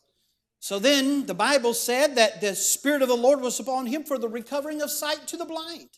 So 0.61 0.79
then 0.79 1.27
the 1.27 1.35
Bible 1.35 1.75
said 1.75 2.15
that 2.15 2.41
the 2.41 2.55
Spirit 2.55 3.03
of 3.03 3.09
the 3.09 3.17
Lord 3.17 3.41
was 3.41 3.59
upon 3.59 3.87
him 3.87 4.05
for 4.05 4.17
the 4.17 4.29
recovering 4.29 4.81
of 4.81 4.91
sight 4.91 5.27
to 5.27 5.37
the 5.37 5.45
blind. 5.45 5.89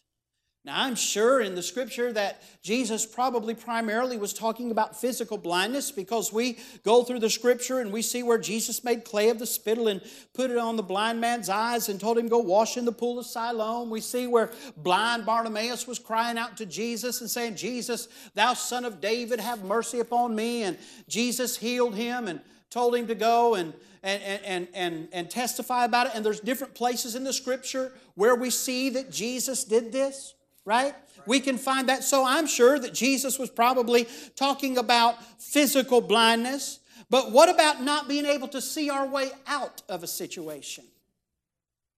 Now, 0.66 0.82
I'm 0.82 0.94
sure 0.94 1.42
in 1.42 1.54
the 1.54 1.62
scripture 1.62 2.10
that 2.14 2.42
Jesus 2.62 3.04
probably 3.04 3.54
primarily 3.54 4.16
was 4.16 4.32
talking 4.32 4.70
about 4.70 4.98
physical 4.98 5.36
blindness 5.36 5.90
because 5.90 6.32
we 6.32 6.56
go 6.82 7.04
through 7.04 7.18
the 7.18 7.28
scripture 7.28 7.80
and 7.80 7.92
we 7.92 8.00
see 8.00 8.22
where 8.22 8.38
Jesus 8.38 8.82
made 8.82 9.04
clay 9.04 9.28
of 9.28 9.38
the 9.38 9.46
spittle 9.46 9.88
and 9.88 10.00
put 10.32 10.50
it 10.50 10.56
on 10.56 10.76
the 10.76 10.82
blind 10.82 11.20
man's 11.20 11.50
eyes 11.50 11.90
and 11.90 12.00
told 12.00 12.16
him, 12.16 12.28
Go 12.28 12.38
wash 12.38 12.78
in 12.78 12.86
the 12.86 12.92
pool 12.92 13.18
of 13.18 13.26
Siloam. 13.26 13.90
We 13.90 14.00
see 14.00 14.26
where 14.26 14.50
blind 14.78 15.26
Bartimaeus 15.26 15.86
was 15.86 15.98
crying 15.98 16.38
out 16.38 16.56
to 16.56 16.64
Jesus 16.64 17.20
and 17.20 17.28
saying, 17.28 17.56
Jesus, 17.56 18.08
thou 18.32 18.54
son 18.54 18.86
of 18.86 19.02
David, 19.02 19.40
have 19.40 19.62
mercy 19.64 20.00
upon 20.00 20.34
me. 20.34 20.62
And 20.62 20.78
Jesus 21.06 21.58
healed 21.58 21.94
him 21.94 22.26
and 22.26 22.40
told 22.70 22.94
him 22.94 23.06
to 23.06 23.14
go 23.14 23.54
and 23.54 23.72
and, 24.02 24.22
and, 24.44 24.68
and, 24.74 25.08
and 25.12 25.30
testify 25.30 25.86
about 25.86 26.08
it. 26.08 26.12
And 26.14 26.22
there's 26.22 26.40
different 26.40 26.74
places 26.74 27.14
in 27.14 27.24
the 27.24 27.32
scripture 27.32 27.90
where 28.16 28.34
we 28.34 28.50
see 28.50 28.90
that 28.90 29.10
Jesus 29.10 29.64
did 29.64 29.92
this 29.92 30.34
right? 30.64 30.94
We 31.26 31.40
can 31.40 31.58
find 31.58 31.88
that. 31.88 32.04
So 32.04 32.24
I'm 32.26 32.46
sure 32.46 32.78
that 32.78 32.94
Jesus 32.94 33.38
was 33.38 33.50
probably 33.50 34.06
talking 34.36 34.78
about 34.78 35.22
physical 35.40 36.00
blindness. 36.00 36.80
But 37.10 37.32
what 37.32 37.48
about 37.48 37.82
not 37.82 38.08
being 38.08 38.26
able 38.26 38.48
to 38.48 38.60
see 38.60 38.90
our 38.90 39.06
way 39.06 39.30
out 39.46 39.82
of 39.88 40.02
a 40.02 40.06
situation? 40.06 40.84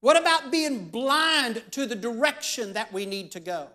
What 0.01 0.17
about 0.17 0.51
being 0.51 0.89
blind 0.89 1.63
to 1.73 1.87
the 1.87 1.95
direction 1.95 2.75
that 2.75 2.93
we 2.93 3.07
need 3.07 3.33
to 3.33 3.41
go? 3.41 3.69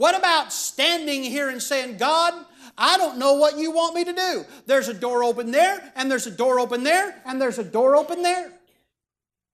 What 0.00 0.16
about 0.16 0.50
standing 0.50 1.22
here 1.22 1.50
and 1.50 1.62
saying, 1.62 1.98
God, 1.98 2.32
I 2.78 2.96
don't 2.96 3.18
know 3.18 3.34
what 3.34 3.58
you 3.58 3.70
want 3.70 3.94
me 3.94 4.02
to 4.04 4.14
do? 4.14 4.46
There's 4.64 4.88
a 4.88 4.94
door 4.94 5.22
open 5.22 5.50
there, 5.50 5.92
and 5.94 6.10
there's 6.10 6.26
a 6.26 6.30
door 6.30 6.58
open 6.58 6.84
there, 6.84 7.20
and 7.26 7.38
there's 7.38 7.58
a 7.58 7.64
door 7.64 7.96
open 7.96 8.22
there. 8.22 8.50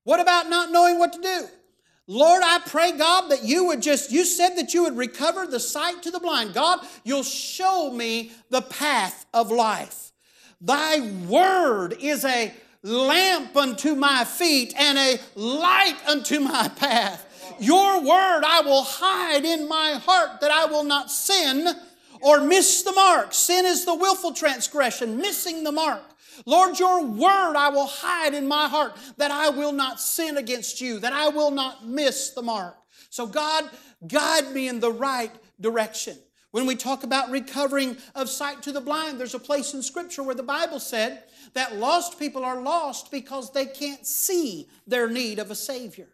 What 0.04 0.20
about 0.20 0.48
not 0.48 0.70
knowing 0.70 1.00
what 1.00 1.12
to 1.14 1.20
do? 1.20 1.46
Lord, 2.06 2.42
I 2.44 2.60
pray, 2.64 2.92
God, 2.92 3.28
that 3.32 3.42
you 3.42 3.64
would 3.64 3.82
just, 3.82 4.12
you 4.12 4.24
said 4.24 4.50
that 4.50 4.72
you 4.72 4.84
would 4.84 4.96
recover 4.96 5.48
the 5.48 5.58
sight 5.58 6.04
to 6.04 6.12
the 6.12 6.20
blind. 6.20 6.54
God, 6.54 6.78
you'll 7.02 7.24
show 7.24 7.90
me 7.90 8.30
the 8.48 8.62
path 8.62 9.26
of 9.34 9.50
life. 9.50 10.12
Thy 10.60 11.00
word 11.26 11.96
is 12.00 12.24
a 12.24 12.54
lamp 12.84 13.56
unto 13.56 13.96
my 13.96 14.24
feet 14.24 14.74
and 14.78 14.96
a 14.96 15.18
light 15.34 15.98
unto 16.06 16.38
my 16.38 16.68
path. 16.76 17.25
Your 17.58 18.00
word 18.00 18.42
I 18.44 18.62
will 18.64 18.82
hide 18.82 19.44
in 19.44 19.68
my 19.68 19.92
heart 19.92 20.40
that 20.40 20.50
I 20.50 20.66
will 20.66 20.84
not 20.84 21.10
sin 21.10 21.68
or 22.20 22.40
miss 22.40 22.82
the 22.82 22.92
mark. 22.92 23.32
Sin 23.32 23.64
is 23.64 23.84
the 23.84 23.94
willful 23.94 24.32
transgression, 24.32 25.16
missing 25.16 25.64
the 25.64 25.72
mark. 25.72 26.02
Lord, 26.44 26.78
your 26.78 27.02
word 27.02 27.54
I 27.56 27.70
will 27.70 27.86
hide 27.86 28.34
in 28.34 28.46
my 28.46 28.68
heart 28.68 28.96
that 29.16 29.30
I 29.30 29.48
will 29.50 29.72
not 29.72 30.00
sin 30.00 30.36
against 30.36 30.80
you, 30.80 30.98
that 31.00 31.12
I 31.12 31.28
will 31.28 31.50
not 31.50 31.86
miss 31.86 32.30
the 32.30 32.42
mark. 32.42 32.76
So, 33.08 33.26
God, 33.26 33.70
guide 34.06 34.52
me 34.52 34.68
in 34.68 34.80
the 34.80 34.92
right 34.92 35.32
direction. 35.60 36.18
When 36.50 36.66
we 36.66 36.76
talk 36.76 37.04
about 37.04 37.30
recovering 37.30 37.96
of 38.14 38.28
sight 38.28 38.62
to 38.62 38.72
the 38.72 38.80
blind, 38.80 39.18
there's 39.18 39.34
a 39.34 39.38
place 39.38 39.74
in 39.74 39.82
Scripture 39.82 40.22
where 40.22 40.34
the 40.34 40.42
Bible 40.42 40.80
said 40.80 41.22
that 41.54 41.76
lost 41.76 42.18
people 42.18 42.44
are 42.44 42.60
lost 42.60 43.10
because 43.10 43.52
they 43.52 43.66
can't 43.66 44.06
see 44.06 44.68
their 44.86 45.08
need 45.08 45.38
of 45.38 45.50
a 45.50 45.54
Savior. 45.54 46.08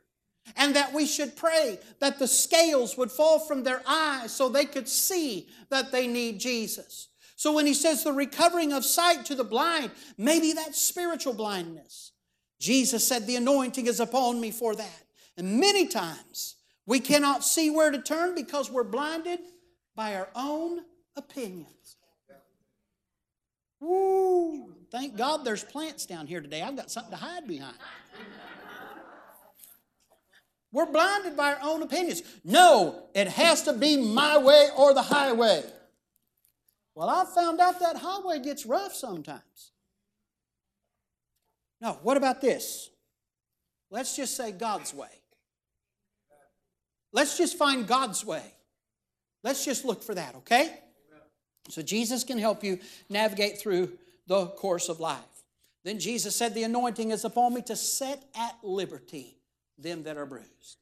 And 0.57 0.75
that 0.77 0.93
we 0.93 1.07
should 1.07 1.37
pray 1.37 1.79
that 2.01 2.19
the 2.19 2.27
scales 2.27 2.97
would 2.97 3.11
fall 3.11 3.39
from 3.39 3.63
their 3.63 3.83
eyes 3.87 4.33
so 4.33 4.49
they 4.49 4.65
could 4.65 4.89
see 4.89 5.49
that 5.71 5.93
they 5.93 6.07
need 6.07 6.41
Jesus. 6.41 7.09
So 7.37 7.53
when 7.53 7.67
he 7.67 7.75
says 7.75 8.05
the 8.05 8.13
recovering 8.13 8.73
of 8.73 8.85
sight 8.85 9.25
to 9.27 9.35
the 9.35 9.45
blind, 9.45 9.91
maybe 10.19 10.53
that's 10.53 10.81
spiritual 10.81 11.33
blindness. 11.33 12.13
Jesus 12.61 13.07
said, 13.07 13.27
The 13.27 13.37
anointing 13.37 13.87
is 13.87 14.01
upon 14.01 14.41
me 14.41 14.51
for 14.51 14.75
that. 14.75 15.03
And 15.37 15.59
many 15.59 15.87
times 15.87 16.57
we 16.87 17.01
cannot 17.01 17.45
see 17.45 17.71
where 17.71 17.91
to 17.91 18.01
turn 18.01 18.35
because 18.35 18.71
we're 18.71 18.85
blinded 18.85 19.41
by 19.97 20.15
our 20.15 20.29
own 20.35 20.81
opinions. 21.17 21.97
Woo! 23.81 24.75
Thank 24.93 25.17
God 25.17 25.45
there's 25.45 25.65
plants 25.65 26.07
down 26.07 26.27
here 26.27 26.41
today. 26.41 26.63
I've 26.63 26.77
got 26.77 26.91
something 26.91 27.11
to 27.11 27.17
hide 27.17 27.49
behind. 27.49 27.77
We're 30.73 30.87
blinded 30.87 31.37
by 31.37 31.53
our 31.53 31.61
own 31.63 31.83
opinions. 31.83 32.23
No, 32.45 33.05
it 33.15 33.29
has 33.29 33.63
to 33.65 33.75
be 33.75 33.99
my 33.99 34.39
way 34.39 34.69
or 34.77 34.95
the 34.95 35.03
highway. 35.03 35.63
Well, 36.95 37.11
I 37.11 37.25
found 37.35 37.61
out 37.61 37.79
that 37.81 37.97
highway 37.97 38.41
gets 38.41 38.65
rough 38.65 38.95
sometimes. 38.95 39.73
No, 41.81 41.99
what 42.03 42.17
about 42.17 42.41
this? 42.41 42.91
Let's 43.91 44.17
just 44.17 44.37
say 44.37 44.53
God's 44.53 44.95
way. 44.95 45.09
Let's 47.13 47.37
just 47.37 47.59
find 47.59 47.87
God's 47.87 48.25
way. 48.25 48.43
Let's 49.43 49.65
just 49.65 49.85
look 49.85 50.03
for 50.03 50.15
that, 50.15 50.37
okay? 50.37 50.79
So 51.69 51.83
Jesus 51.83 52.25
can 52.25 52.39
help 52.39 52.65
you 52.65 52.79
navigate 53.11 53.59
through 53.59 53.93
the 54.27 54.47
course 54.47 54.89
of 54.89 55.01
life. 55.01 55.19
Then 55.85 55.99
Jesus 55.99 56.35
said, 56.35 56.55
The 56.55 56.63
anointing 56.63 57.11
is 57.11 57.25
upon 57.25 57.55
me 57.55 57.63
to 57.63 57.77
set 57.77 58.25
at 58.35 58.57
liberty 58.63 59.37
them 59.83 60.05
that 60.05 60.17
are 60.17 60.27
bruised, 60.27 60.79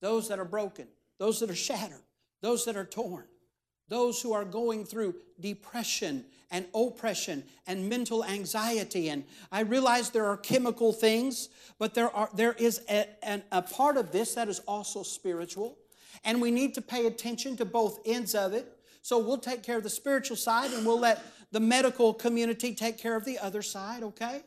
those 0.00 0.28
that 0.28 0.38
are 0.38 0.44
broken, 0.44 0.86
those 1.18 1.40
that 1.40 1.50
are 1.50 1.54
shattered, 1.54 2.02
those 2.40 2.64
that 2.64 2.76
are 2.76 2.84
torn 2.84 3.24
those 3.90 4.22
who 4.22 4.32
are 4.32 4.44
going 4.44 4.86
through 4.86 5.16
depression 5.38 6.24
and 6.50 6.64
oppression 6.74 7.44
and 7.66 7.88
mental 7.88 8.24
anxiety. 8.24 9.10
And 9.10 9.24
I 9.52 9.60
realize 9.60 10.10
there 10.10 10.26
are 10.26 10.36
chemical 10.36 10.92
things, 10.92 11.50
but 11.78 11.92
there, 11.94 12.10
are, 12.10 12.30
there 12.34 12.54
is 12.54 12.80
a, 12.88 13.42
a 13.52 13.62
part 13.62 13.96
of 13.96 14.12
this 14.12 14.34
that 14.34 14.48
is 14.48 14.60
also 14.60 15.02
spiritual. 15.02 15.76
And 16.24 16.40
we 16.40 16.50
need 16.50 16.74
to 16.74 16.82
pay 16.82 17.06
attention 17.06 17.56
to 17.58 17.64
both 17.64 17.98
ends 18.06 18.34
of 18.34 18.54
it. 18.54 18.78
So 19.02 19.18
we'll 19.18 19.38
take 19.38 19.62
care 19.62 19.76
of 19.76 19.82
the 19.82 19.90
spiritual 19.90 20.36
side 20.36 20.72
and 20.72 20.86
we'll 20.86 21.00
let 21.00 21.22
the 21.52 21.60
medical 21.60 22.14
community 22.14 22.74
take 22.74 22.96
care 22.96 23.16
of 23.16 23.24
the 23.24 23.38
other 23.38 23.62
side, 23.62 24.02
okay? 24.02 24.42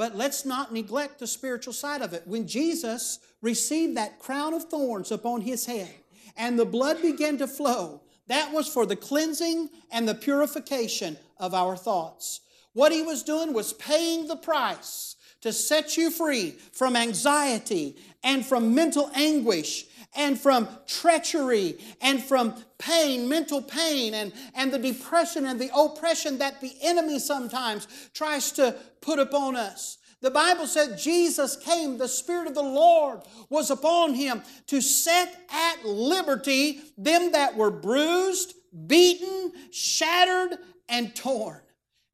But 0.00 0.16
let's 0.16 0.46
not 0.46 0.72
neglect 0.72 1.18
the 1.18 1.26
spiritual 1.26 1.74
side 1.74 2.00
of 2.00 2.14
it. 2.14 2.22
When 2.26 2.46
Jesus 2.46 3.18
received 3.42 3.98
that 3.98 4.18
crown 4.18 4.54
of 4.54 4.64
thorns 4.64 5.12
upon 5.12 5.42
his 5.42 5.66
head 5.66 5.94
and 6.38 6.58
the 6.58 6.64
blood 6.64 7.02
began 7.02 7.36
to 7.36 7.46
flow, 7.46 8.00
that 8.26 8.50
was 8.50 8.66
for 8.66 8.86
the 8.86 8.96
cleansing 8.96 9.68
and 9.92 10.08
the 10.08 10.14
purification 10.14 11.18
of 11.36 11.52
our 11.52 11.76
thoughts. 11.76 12.40
What 12.72 12.92
he 12.92 13.02
was 13.02 13.22
doing 13.22 13.52
was 13.52 13.74
paying 13.74 14.26
the 14.26 14.36
price 14.36 15.09
to 15.40 15.52
set 15.52 15.96
you 15.96 16.10
free 16.10 16.50
from 16.72 16.96
anxiety 16.96 17.96
and 18.22 18.44
from 18.44 18.74
mental 18.74 19.10
anguish 19.14 19.86
and 20.16 20.38
from 20.38 20.68
treachery 20.86 21.78
and 22.00 22.22
from 22.22 22.54
pain, 22.78 23.28
mental 23.28 23.62
pain, 23.62 24.14
and, 24.14 24.32
and 24.54 24.72
the 24.72 24.78
depression 24.78 25.46
and 25.46 25.60
the 25.60 25.70
oppression 25.74 26.38
that 26.38 26.60
the 26.60 26.74
enemy 26.82 27.18
sometimes 27.18 27.86
tries 28.12 28.52
to 28.52 28.76
put 29.00 29.18
upon 29.18 29.56
us. 29.56 29.98
The 30.20 30.30
Bible 30.30 30.66
said 30.66 30.98
Jesus 30.98 31.56
came, 31.56 31.96
the 31.96 32.08
Spirit 32.08 32.46
of 32.46 32.54
the 32.54 32.62
Lord 32.62 33.20
was 33.48 33.70
upon 33.70 34.14
him 34.14 34.42
to 34.66 34.80
set 34.80 35.46
at 35.50 35.84
liberty 35.84 36.82
them 36.98 37.32
that 37.32 37.56
were 37.56 37.70
bruised, 37.70 38.54
beaten, 38.86 39.52
shattered, 39.70 40.58
and 40.88 41.14
torn. 41.14 41.60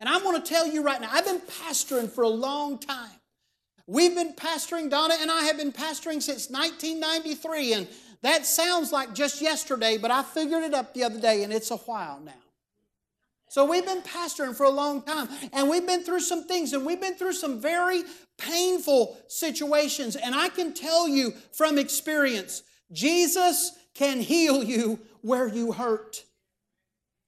And 0.01 0.09
I'm 0.09 0.23
going 0.23 0.41
to 0.41 0.47
tell 0.47 0.67
you 0.67 0.83
right 0.83 1.01
now, 1.01 1.09
I've 1.11 1.25
been 1.25 1.41
pastoring 1.41 2.11
for 2.11 2.23
a 2.25 2.29
long 2.29 2.79
time. 2.79 3.11
We've 3.87 4.15
been 4.15 4.33
pastoring, 4.33 4.91
Donna 4.91 5.15
and 5.21 5.31
I 5.31 5.45
have 5.45 5.57
been 5.57 5.73
pastoring 5.73 6.21
since 6.21 6.51
1993, 6.51 7.73
and 7.73 7.89
that 8.23 8.45
sounds 8.45 8.93
like 8.93 9.15
just 9.15 9.41
yesterday, 9.41 9.97
but 9.97 10.11
I 10.11 10.23
figured 10.23 10.65
it 10.65 10.75
up 10.75 10.93
the 10.93 11.05
other 11.05 11.21
day, 11.21 11.45
and 11.45 11.53
it's 11.53 11.71
a 11.71 11.77
while 11.77 12.21
now. 12.25 12.33
So 13.49 13.65
we've 13.65 13.87
been 13.87 14.03
pastoring 14.03 14.55
for 14.55 14.65
a 14.65 14.71
long 14.71 15.01
time 15.01 15.29
and 15.53 15.71
we've 15.71 15.87
been 15.87 16.03
through 16.03 16.21
some 16.21 16.45
things 16.45 16.75
and 16.75 16.85
we've 16.85 17.01
been 17.01 17.15
through 17.15 17.33
some 17.33 17.59
very 17.59 18.03
painful 18.37 19.17
situations. 19.29 20.15
And 20.17 20.35
I 20.35 20.51
can 20.51 20.75
tell 20.75 21.09
you 21.09 21.33
from 21.53 21.79
experience, 21.79 22.65
Jesus 22.93 23.73
can 23.95 24.21
heal 24.21 24.63
you 24.63 24.99
where 25.23 25.49
you 25.49 25.73
hurt. 25.73 26.26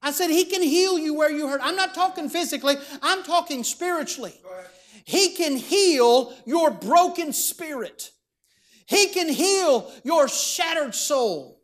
I 0.03 0.13
said, 0.13 0.31
He 0.31 0.45
can 0.45 0.63
heal 0.63 0.99
you 0.99 1.15
where 1.15 1.31
you 1.31 1.49
hurt. 1.49 1.61
I'm 1.63 1.77
not 1.77 1.95
talking 1.95 2.29
physically, 2.29 2.77
I'm 3.03 3.23
talking 3.23 3.65
spiritually. 3.65 4.35
He 5.05 5.31
can 5.31 5.57
heal 5.57 6.35
your 6.45 6.71
broken 6.71 7.33
spirit. 7.33 8.11
He 8.85 9.09
can 9.09 9.29
heal 9.29 9.91
your 10.05 10.29
shattered 10.29 10.95
soul. 10.95 11.63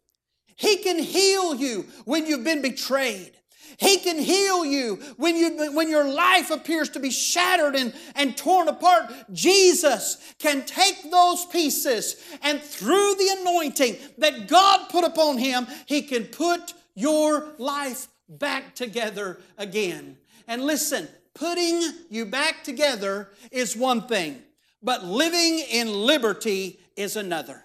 He 0.56 0.76
can 0.76 0.98
heal 0.98 1.54
you 1.54 1.86
when 2.04 2.26
you've 2.26 2.44
been 2.44 2.62
betrayed. 2.62 3.32
He 3.78 3.98
can 3.98 4.18
heal 4.18 4.64
you 4.64 4.96
when, 5.16 5.36
you 5.36 5.72
when 5.72 5.88
your 5.90 6.08
life 6.08 6.50
appears 6.50 6.90
to 6.90 7.00
be 7.00 7.10
shattered 7.10 7.74
and, 7.74 7.92
and 8.14 8.36
torn 8.36 8.68
apart. 8.68 9.12
Jesus 9.32 10.34
can 10.38 10.64
take 10.64 11.10
those 11.10 11.44
pieces 11.46 12.16
and 12.42 12.60
through 12.60 13.14
the 13.16 13.36
anointing 13.40 13.96
that 14.18 14.48
God 14.48 14.88
put 14.90 15.04
upon 15.04 15.38
him, 15.38 15.66
he 15.86 16.02
can 16.02 16.24
put 16.24 16.74
your 16.94 17.54
life 17.58 18.06
back 18.38 18.74
together 18.74 19.40
again. 19.58 20.16
And 20.46 20.64
listen, 20.64 21.08
putting 21.34 21.82
you 22.10 22.26
back 22.26 22.64
together 22.64 23.30
is 23.50 23.76
one 23.76 24.06
thing, 24.06 24.42
but 24.82 25.04
living 25.04 25.64
in 25.70 25.92
liberty 25.92 26.80
is 26.96 27.16
another. 27.16 27.64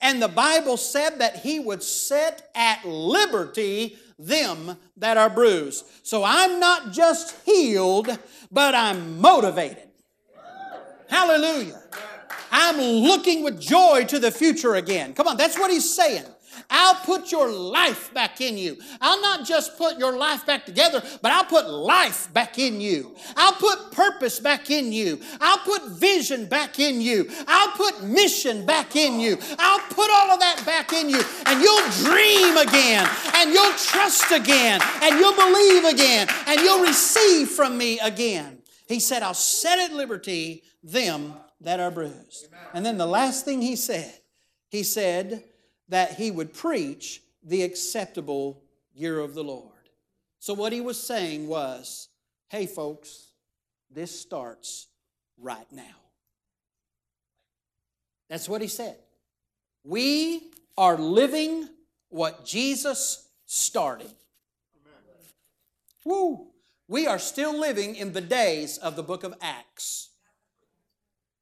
And 0.00 0.20
the 0.20 0.28
Bible 0.28 0.76
said 0.76 1.18
that 1.20 1.36
he 1.36 1.60
would 1.60 1.82
set 1.82 2.50
at 2.54 2.84
liberty 2.84 3.96
them 4.18 4.76
that 4.96 5.16
are 5.16 5.30
bruised. 5.30 5.84
So 6.02 6.22
I'm 6.24 6.60
not 6.60 6.92
just 6.92 7.36
healed, 7.44 8.18
but 8.50 8.74
I'm 8.74 9.20
motivated. 9.20 9.88
Hallelujah. 11.08 11.80
I'm 12.50 12.78
looking 12.78 13.42
with 13.42 13.60
joy 13.60 14.04
to 14.08 14.18
the 14.18 14.30
future 14.30 14.76
again. 14.76 15.14
Come 15.14 15.26
on, 15.26 15.36
that's 15.36 15.58
what 15.58 15.70
he's 15.70 15.92
saying. 15.94 16.24
I'll 16.70 16.96
put 16.96 17.30
your 17.30 17.50
life 17.50 18.12
back 18.14 18.40
in 18.40 18.58
you. 18.58 18.78
I'll 19.00 19.20
not 19.20 19.46
just 19.46 19.76
put 19.78 19.98
your 19.98 20.16
life 20.16 20.46
back 20.46 20.66
together, 20.66 21.02
but 21.22 21.32
I'll 21.32 21.44
put 21.44 21.68
life 21.68 22.32
back 22.32 22.58
in 22.58 22.80
you. 22.80 23.14
I'll 23.36 23.52
put 23.52 23.92
purpose 23.92 24.40
back 24.40 24.70
in 24.70 24.92
you. 24.92 25.20
I'll 25.40 25.58
put 25.58 25.88
vision 25.92 26.46
back 26.46 26.78
in 26.78 27.00
you. 27.00 27.30
I'll 27.46 27.72
put 27.72 28.02
mission 28.02 28.66
back 28.66 28.96
in 28.96 29.20
you. 29.20 29.38
I'll 29.58 29.80
put 29.90 30.10
all 30.10 30.30
of 30.30 30.40
that 30.40 30.62
back 30.66 30.92
in 30.92 31.08
you. 31.08 31.22
And 31.46 31.60
you'll 31.60 31.90
dream 32.04 32.56
again, 32.56 33.08
and 33.36 33.52
you'll 33.52 33.72
trust 33.74 34.32
again, 34.32 34.80
and 35.02 35.18
you'll 35.18 35.34
believe 35.34 35.84
again, 35.84 36.28
and 36.46 36.60
you'll 36.60 36.82
receive 36.82 37.48
from 37.48 37.78
me 37.78 37.98
again. 38.00 38.62
He 38.86 39.00
said, 39.00 39.22
I'll 39.22 39.34
set 39.34 39.78
at 39.78 39.92
liberty 39.94 40.62
them 40.82 41.34
that 41.60 41.80
are 41.80 41.90
bruised. 41.90 42.48
And 42.74 42.84
then 42.84 42.98
the 42.98 43.06
last 43.06 43.44
thing 43.44 43.62
he 43.62 43.76
said, 43.76 44.12
he 44.68 44.82
said, 44.82 45.44
that 45.88 46.14
he 46.14 46.30
would 46.30 46.54
preach 46.54 47.22
the 47.42 47.62
acceptable 47.62 48.62
year 48.94 49.18
of 49.18 49.34
the 49.34 49.44
Lord. 49.44 49.70
So, 50.38 50.54
what 50.54 50.72
he 50.72 50.80
was 50.80 51.00
saying 51.00 51.46
was, 51.46 52.08
hey, 52.48 52.66
folks, 52.66 53.32
this 53.90 54.18
starts 54.18 54.88
right 55.38 55.70
now. 55.70 55.82
That's 58.28 58.48
what 58.48 58.60
he 58.60 58.68
said. 58.68 58.96
We 59.84 60.50
are 60.76 60.96
living 60.96 61.68
what 62.08 62.44
Jesus 62.44 63.28
started. 63.46 64.14
Woo! 66.04 66.48
We 66.86 67.06
are 67.06 67.18
still 67.18 67.58
living 67.58 67.96
in 67.96 68.12
the 68.12 68.20
days 68.20 68.76
of 68.78 68.96
the 68.96 69.02
book 69.02 69.24
of 69.24 69.34
Acts. 69.40 70.10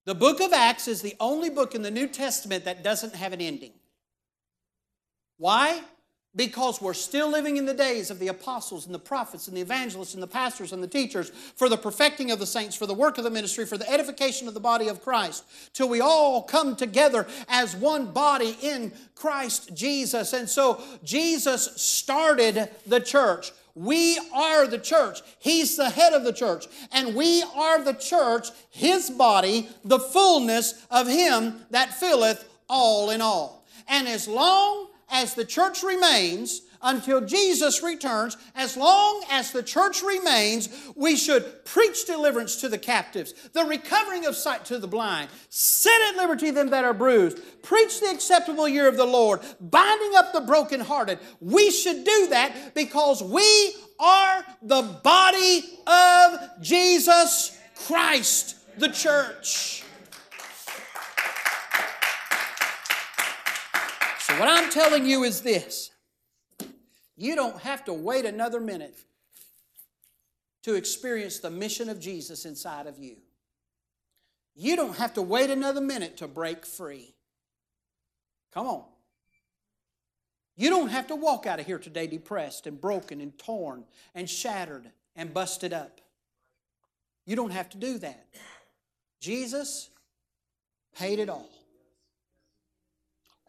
The 0.05 0.15
book 0.15 0.41
of 0.41 0.53
Acts 0.53 0.89
is 0.89 1.03
the 1.03 1.17
only 1.19 1.51
book 1.51 1.75
in 1.75 1.83
the 1.83 1.91
New 1.91 2.07
Testament 2.07 2.65
that 2.65 2.85
doesn't 2.85 3.15
have 3.15 3.33
an 3.33 3.41
ending. 3.41 3.73
Why? 5.43 5.81
Because 6.37 6.81
we're 6.81 6.95
still 6.95 7.29
living 7.29 7.57
in 7.57 7.67
the 7.67 7.75
days 7.75 8.13
of 8.13 8.21
the 8.21 8.29
apostles 8.29 8.87
and 8.87 8.95
the 8.95 9.01
prophets 9.01 9.49
and 9.49 9.57
the 9.57 9.61
evangelists 9.61 10.15
and 10.15 10.23
the 10.23 10.29
pastors 10.29 10.73
and 10.73 10.81
the 10.81 10.87
teachers 10.87 11.31
for 11.31 11.69
the 11.69 11.77
perfecting 11.77 12.31
of 12.31 12.39
the 12.39 12.47
saints, 12.47 12.77
for 12.77 12.87
the 12.87 12.95
work 12.95 13.19
of 13.19 13.25
the 13.25 13.31
ministry, 13.31 13.67
for 13.67 13.77
the 13.77 13.91
edification 13.91 14.47
of 14.47 14.55
the 14.55 14.61
body 14.61 14.87
of 14.87 15.03
Christ, 15.03 15.43
till 15.73 15.89
we 15.89 16.01
all 16.01 16.45
come 16.45 16.77
together 16.77 17.27
as 17.49 17.75
one 17.75 18.13
body 18.13 18.57
in 18.63 18.93
Christ 19.17 19.75
Jesus. 19.75 20.33
And 20.33 20.49
so 20.49 20.81
Jesus 21.03 21.75
started 21.75 22.71
the 22.87 23.01
church. 23.01 23.51
We 23.75 24.21
are 24.33 24.69
the 24.69 24.79
church. 24.79 25.23
He's 25.41 25.77
the 25.77 25.91
head 25.91 26.13
of 26.13 26.23
the 26.23 26.33
church. 26.33 26.67
And 26.93 27.17
we 27.17 27.43
are 27.57 27.83
the 27.83 27.95
church, 27.95 28.51
His 28.71 29.11
body, 29.11 29.69
the 29.85 29.99
fullness 29.99 30.87
of 30.89 31.09
Him 31.09 31.63
that 31.71 31.95
filleth 31.95 32.49
all 32.69 33.11
in 33.11 33.21
all. 33.21 33.67
And 33.89 34.07
as 34.07 34.29
long 34.29 34.87
as 35.12 35.35
the 35.35 35.44
church 35.44 35.83
remains 35.83 36.62
until 36.83 37.20
Jesus 37.20 37.83
returns, 37.83 38.37
as 38.57 38.77
long 38.77 39.22
as 39.31 39.53
the 39.53 39.62
church 39.62 40.03
remains, 40.03 40.68
we 40.96 41.16
should 41.16 41.64
preach 41.64 42.07
deliverance 42.07 42.57
to 42.57 42.68
the 42.68 42.79
captives, 42.79 43.33
the 43.53 43.64
recovering 43.64 44.27
of 44.27 44.35
sight 44.35 44.64
to 44.64 44.79
the 44.79 44.88
blind, 44.88 45.29
set 45.48 46.01
at 46.09 46.16
liberty 46.16 46.51
them 46.51 46.70
that 46.70 46.85
are 46.85 46.94
bruised, 46.94 47.38
preach 47.62 48.01
the 48.01 48.11
acceptable 48.11 48.66
year 48.66 48.88
of 48.88 48.96
the 48.96 49.05
Lord, 49.05 49.40
binding 49.61 50.16
up 50.16 50.33
the 50.33 50.40
brokenhearted. 50.40 51.20
We 51.40 51.70
should 51.70 52.05
do 52.05 52.27
that 52.31 52.75
because 52.75 53.22
we 53.22 53.77
are 54.01 54.44
the 54.61 54.83
body 55.05 55.79
of 55.87 56.40
Jesus 56.61 57.57
Christ, 57.87 58.57
the 58.79 58.88
church. 58.88 59.82
So, 64.33 64.38
what 64.38 64.49
I'm 64.49 64.71
telling 64.71 65.05
you 65.05 65.25
is 65.25 65.42
this 65.42 65.90
you 67.16 67.35
don't 67.35 67.61
have 67.61 67.85
to 67.85 67.92
wait 67.92 68.25
another 68.25 68.61
minute 68.61 68.97
to 70.62 70.75
experience 70.75 71.38
the 71.38 71.51
mission 71.51 71.88
of 71.88 72.01
Jesus 72.01 72.45
inside 72.45 72.87
of 72.87 72.99
you. 72.99 73.16
You 74.55 74.77
don't 74.77 74.97
have 74.97 75.14
to 75.14 75.23
wait 75.23 75.51
another 75.51 75.81
minute 75.81 76.18
to 76.18 76.29
break 76.29 76.64
free. 76.64 77.14
Come 78.53 78.66
on. 78.66 78.85
You 80.57 80.71
don't 80.71 80.88
have 80.88 81.09
to 81.09 81.16
walk 81.16 81.47
out 81.47 81.61
of 81.61 81.66
here 81.66 81.79
today 81.79 82.07
depressed 82.07 82.66
and 82.66 82.81
broken 82.81 83.21
and 83.21 83.37
torn 83.38 83.85
and 84.14 84.29
shattered 84.29 84.90
and 85.16 85.35
busted 85.35 85.73
up. 85.73 86.01
You 87.27 87.37
don't 87.37 87.51
have 87.51 87.68
to 87.71 87.79
do 87.79 87.99
that. 87.99 88.27
Jesus 89.21 89.90
paid 90.95 91.18
it 91.18 91.29
all. 91.29 91.51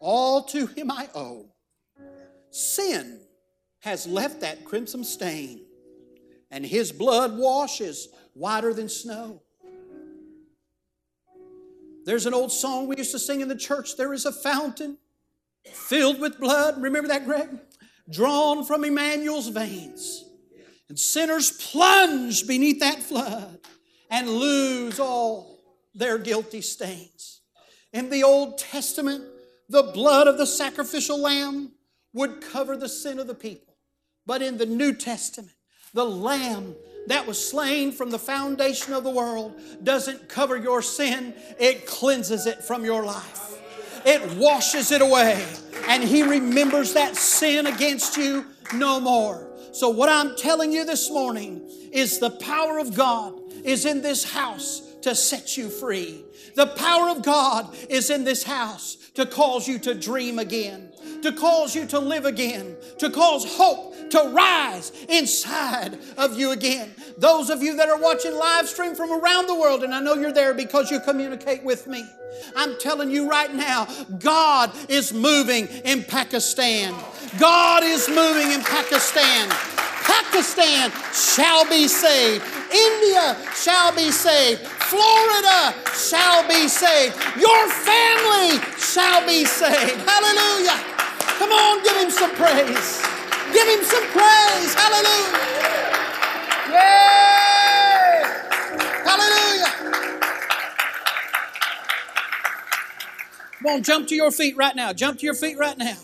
All 0.06 0.42
to 0.42 0.66
him 0.66 0.90
I 0.90 1.08
owe. 1.14 1.46
Sin 2.50 3.20
has 3.80 4.06
left 4.06 4.42
that 4.42 4.62
crimson 4.62 5.02
stain, 5.02 5.62
and 6.50 6.64
his 6.64 6.92
blood 6.92 7.38
washes 7.38 8.08
whiter 8.34 8.74
than 8.74 8.90
snow. 8.90 9.40
There's 12.04 12.26
an 12.26 12.34
old 12.34 12.52
song 12.52 12.86
we 12.86 12.98
used 12.98 13.12
to 13.12 13.18
sing 13.18 13.40
in 13.40 13.48
the 13.48 13.56
church 13.56 13.96
there 13.96 14.12
is 14.12 14.26
a 14.26 14.32
fountain 14.32 14.98
filled 15.72 16.20
with 16.20 16.38
blood. 16.38 16.82
Remember 16.82 17.08
that, 17.08 17.24
Greg? 17.24 17.48
Drawn 18.10 18.66
from 18.66 18.84
Emmanuel's 18.84 19.48
veins. 19.48 20.26
And 20.90 20.98
sinners 20.98 21.50
plunge 21.50 22.46
beneath 22.46 22.80
that 22.80 23.02
flood 23.02 23.58
and 24.10 24.28
lose 24.28 25.00
all 25.00 25.60
their 25.94 26.18
guilty 26.18 26.60
stains. 26.60 27.40
In 27.90 28.10
the 28.10 28.22
Old 28.22 28.58
Testament, 28.58 29.24
the 29.68 29.82
blood 29.94 30.26
of 30.26 30.38
the 30.38 30.46
sacrificial 30.46 31.20
lamb 31.20 31.72
would 32.12 32.40
cover 32.40 32.76
the 32.76 32.88
sin 32.88 33.18
of 33.18 33.26
the 33.26 33.34
people. 33.34 33.74
But 34.26 34.42
in 34.42 34.56
the 34.56 34.66
New 34.66 34.94
Testament, 34.94 35.54
the 35.92 36.04
lamb 36.04 36.74
that 37.06 37.26
was 37.26 37.50
slain 37.50 37.92
from 37.92 38.10
the 38.10 38.18
foundation 38.18 38.94
of 38.94 39.04
the 39.04 39.10
world 39.10 39.60
doesn't 39.82 40.28
cover 40.28 40.56
your 40.56 40.80
sin, 40.80 41.34
it 41.58 41.86
cleanses 41.86 42.46
it 42.46 42.64
from 42.64 42.84
your 42.84 43.04
life. 43.04 43.60
It 44.06 44.36
washes 44.36 44.90
it 44.90 45.00
away, 45.00 45.46
and 45.88 46.02
He 46.02 46.22
remembers 46.22 46.94
that 46.94 47.16
sin 47.16 47.66
against 47.66 48.16
you 48.16 48.46
no 48.74 49.00
more. 49.00 49.50
So, 49.72 49.88
what 49.88 50.08
I'm 50.08 50.36
telling 50.36 50.72
you 50.72 50.84
this 50.84 51.10
morning 51.10 51.68
is 51.92 52.18
the 52.18 52.30
power 52.30 52.78
of 52.78 52.94
God 52.94 53.40
is 53.64 53.86
in 53.86 54.02
this 54.02 54.24
house 54.24 54.80
to 55.02 55.14
set 55.14 55.56
you 55.56 55.68
free. 55.68 56.24
The 56.54 56.66
power 56.66 57.08
of 57.10 57.22
God 57.22 57.74
is 57.88 58.10
in 58.10 58.24
this 58.24 58.44
house 58.44 59.03
to 59.14 59.26
cause 59.26 59.68
you 59.68 59.78
to 59.78 59.94
dream 59.94 60.38
again, 60.38 60.90
to 61.22 61.32
cause 61.32 61.74
you 61.74 61.86
to 61.86 61.98
live 61.98 62.24
again, 62.24 62.76
to 62.98 63.10
cause 63.10 63.44
hope 63.56 63.94
to 64.10 64.30
rise 64.32 64.92
inside 65.08 65.98
of 66.16 66.38
you 66.38 66.52
again. 66.52 66.94
Those 67.18 67.50
of 67.50 67.62
you 67.62 67.76
that 67.76 67.88
are 67.88 68.00
watching 68.00 68.34
live 68.34 68.68
stream 68.68 68.94
from 68.94 69.10
around 69.12 69.46
the 69.46 69.54
world, 69.54 69.82
and 69.82 69.94
I 69.94 70.00
know 70.00 70.14
you're 70.14 70.32
there 70.32 70.54
because 70.54 70.90
you 70.90 71.00
communicate 71.00 71.64
with 71.64 71.86
me. 71.86 72.04
I'm 72.56 72.78
telling 72.78 73.10
you 73.10 73.28
right 73.28 73.52
now, 73.52 73.86
God 74.18 74.72
is 74.88 75.12
moving 75.12 75.66
in 75.84 76.02
Pakistan. 76.04 76.94
God 77.38 77.82
is 77.82 78.08
moving 78.08 78.52
in 78.52 78.60
Pakistan. 78.60 79.73
Pakistan 80.04 80.92
shall 81.12 81.68
be 81.68 81.88
saved. 81.88 82.44
India 82.72 83.36
shall 83.54 83.94
be 83.96 84.10
saved. 84.10 84.60
Florida 84.92 85.74
shall 85.94 86.46
be 86.48 86.68
saved. 86.68 87.16
Your 87.40 87.68
family 87.70 88.60
shall 88.78 89.26
be 89.26 89.44
saved. 89.44 90.00
Hallelujah. 90.08 90.78
Come 91.38 91.52
on, 91.52 91.82
give 91.82 91.96
him 91.96 92.10
some 92.10 92.30
praise. 92.32 93.02
Give 93.52 93.68
him 93.68 93.84
some 93.84 94.04
praise. 94.12 94.74
Hallelujah. 94.74 95.40
Yeah. 96.70 98.50
Hallelujah. 99.04 99.72
Come 103.58 103.66
on, 103.66 103.82
jump 103.82 104.08
to 104.08 104.14
your 104.14 104.30
feet 104.30 104.56
right 104.56 104.76
now. 104.76 104.92
Jump 104.92 105.18
to 105.20 105.24
your 105.26 105.34
feet 105.34 105.58
right 105.58 105.78
now. 105.78 105.96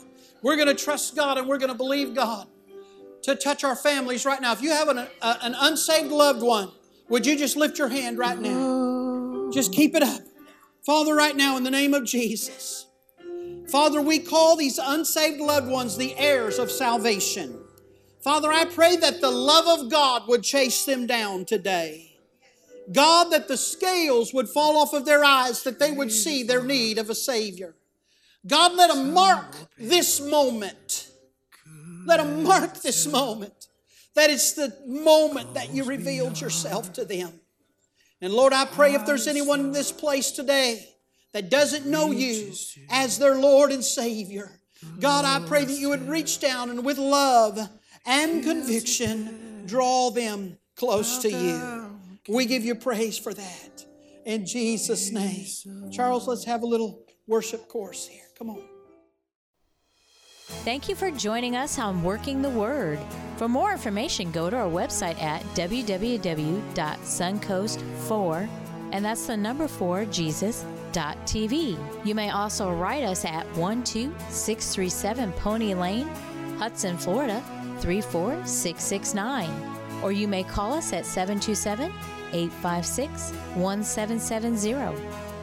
We're 0.43 0.57
going 0.57 0.69
to 0.69 0.75
trust 0.75 1.17
God 1.17 1.39
and 1.39 1.47
we're 1.49 1.59
going 1.59 1.73
to 1.73 1.77
believe 1.77 2.15
God. 2.15 2.47
To 3.23 3.35
touch 3.35 3.65
our 3.65 3.77
families 3.77 4.25
right 4.25 4.41
now. 4.41 4.53
If 4.53 4.63
you 4.63 4.71
have 4.71 4.89
an, 4.89 4.99
a, 4.99 5.09
an 5.23 5.55
unsaved 5.59 6.11
loved 6.11 6.43
one, 6.43 6.71
would 7.09 7.27
you 7.27 7.37
just 7.37 7.57
lift 7.57 7.79
your 7.79 7.89
hand 7.89 8.19
right 8.19 8.39
now? 8.39 9.51
Just 9.53 9.73
keep 9.73 9.95
it 9.95 10.03
up. 10.03 10.23
Father, 10.87 11.15
right 11.15 11.37
now, 11.37 11.57
in 11.57 11.65
the 11.65 11.71
name 11.71 11.93
of 11.93 12.05
Jesus, 12.05 12.87
Father, 13.69 14.01
we 14.01 14.19
call 14.19 14.57
these 14.57 14.79
unsaved 14.79 15.41
loved 15.41 15.69
ones 15.69 15.97
the 15.97 16.17
heirs 16.17 16.59
of 16.59 16.71
salvation. 16.71 17.59
Father, 18.23 18.53
I 18.53 18.65
pray 18.65 18.97
that 18.97 19.21
the 19.21 19.31
love 19.31 19.81
of 19.81 19.91
God 19.91 20.29
would 20.29 20.43
chase 20.43 20.85
them 20.85 21.07
down 21.07 21.45
today. 21.45 22.17
God, 22.93 23.31
that 23.31 23.49
the 23.49 23.57
scales 23.57 24.35
would 24.35 24.49
fall 24.49 24.77
off 24.77 24.93
of 24.93 25.05
their 25.05 25.25
eyes, 25.25 25.63
that 25.63 25.79
they 25.79 25.93
would 25.93 26.11
see 26.11 26.43
their 26.43 26.65
need 26.65 26.99
of 26.99 27.09
a 27.09 27.15
Savior. 27.15 27.75
God, 28.47 28.75
let 28.75 28.93
them 28.93 29.13
mark 29.13 29.55
this 29.79 30.21
moment. 30.21 30.90
Let 32.07 32.19
them 32.19 32.45
mark 32.45 32.81
this 32.81 33.07
moment. 33.07 33.69
That 34.15 34.31
it's 34.31 34.53
the 34.53 34.75
moment 34.87 35.55
that 35.55 35.71
you 35.73 35.85
revealed 35.85 36.41
yourself 36.41 36.93
to 36.95 37.05
them. 37.05 37.33
And 38.21 38.33
Lord, 38.33 38.53
I 38.53 38.65
pray 38.65 38.95
if 38.95 39.07
there's 39.07 39.27
anyone 39.27 39.61
in 39.61 39.73
this 39.73 39.93
place 39.93 40.31
today 40.31 40.87
that 41.33 41.49
doesn't 41.49 41.87
know 41.87 42.11
you 42.11 42.53
as 42.91 43.19
their 43.19 43.37
Lord 43.37 43.71
and 43.71 43.85
Savior, 43.85 44.61
God, 44.99 45.25
I 45.25 45.47
pray 45.47 45.65
that 45.65 45.79
you 45.79 45.91
would 45.91 46.09
reach 46.09 46.41
down 46.41 46.71
and 46.71 46.85
with 46.85 46.99
love 46.99 47.59
and 48.05 48.43
conviction 48.43 49.65
draw 49.67 50.11
them 50.11 50.59
close 50.77 51.19
to 51.19 51.31
you. 51.31 51.99
We 52.29 52.47
give 52.47 52.65
you 52.65 52.75
praise 52.75 53.19
for 53.19 53.33
that. 53.33 53.85
In 54.25 54.47
Jesus' 54.47 55.11
name. 55.11 55.47
Charles, 55.91 56.27
let's 56.27 56.45
have 56.45 56.63
a 56.63 56.67
little 56.67 57.05
worship 57.27 57.69
course 57.69 58.07
here. 58.07 58.25
Come 58.39 58.51
on. 58.51 58.63
Thank 60.65 60.89
you 60.91 60.95
for 60.95 61.11
joining 61.11 61.57
us 61.57 61.79
on 61.79 62.03
Working 62.03 62.43
the 62.43 62.51
Word. 62.51 62.99
For 63.39 63.49
more 63.49 63.73
information, 63.73 64.31
go 64.31 64.51
to 64.51 64.57
our 64.57 64.69
website 64.69 65.19
at 65.23 65.43
www.suncoast4, 65.55 68.49
and 68.93 69.03
that's 69.03 69.27
the 69.27 69.39
number 69.39 69.67
4 69.67 70.05
Jesus.tv. 70.05 71.79
You 72.05 72.15
may 72.15 72.29
also 72.29 72.71
write 72.71 73.05
us 73.05 73.25
at 73.25 73.47
12637 73.55 75.33
Pony 75.33 75.73
Lane, 75.73 76.09
Hudson, 76.59 76.99
Florida 76.99 77.43
34669. 77.81 79.49
Or 80.03 80.13
you 80.13 80.29
may 80.29 80.43
call 80.43 80.75
us 80.75 80.93
at 80.93 81.07
727 81.07 81.91
856 82.33 83.33
1770. 83.55 84.75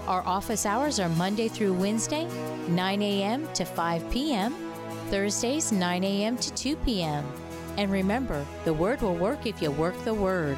Our 0.06 0.22
office 0.28 0.68
hours 0.68 1.00
are 1.00 1.10
Monday 1.10 1.48
through 1.48 1.74
Wednesday, 1.74 2.28
9 2.70 3.02
a.m. 3.02 3.52
to 3.54 3.66
5 3.66 4.12
p.m., 4.12 4.67
Thursdays, 5.10 5.72
9 5.72 6.04
a.m. 6.04 6.38
to 6.38 6.54
2 6.54 6.76
p.m. 6.78 7.26
And 7.78 7.92
remember, 7.92 8.46
the 8.66 8.74
Word 8.74 9.02
will 9.02 9.16
work 9.16 9.46
if 9.46 9.62
you 9.62 9.72
work 9.72 9.96
the 10.04 10.14
Word. 10.14 10.58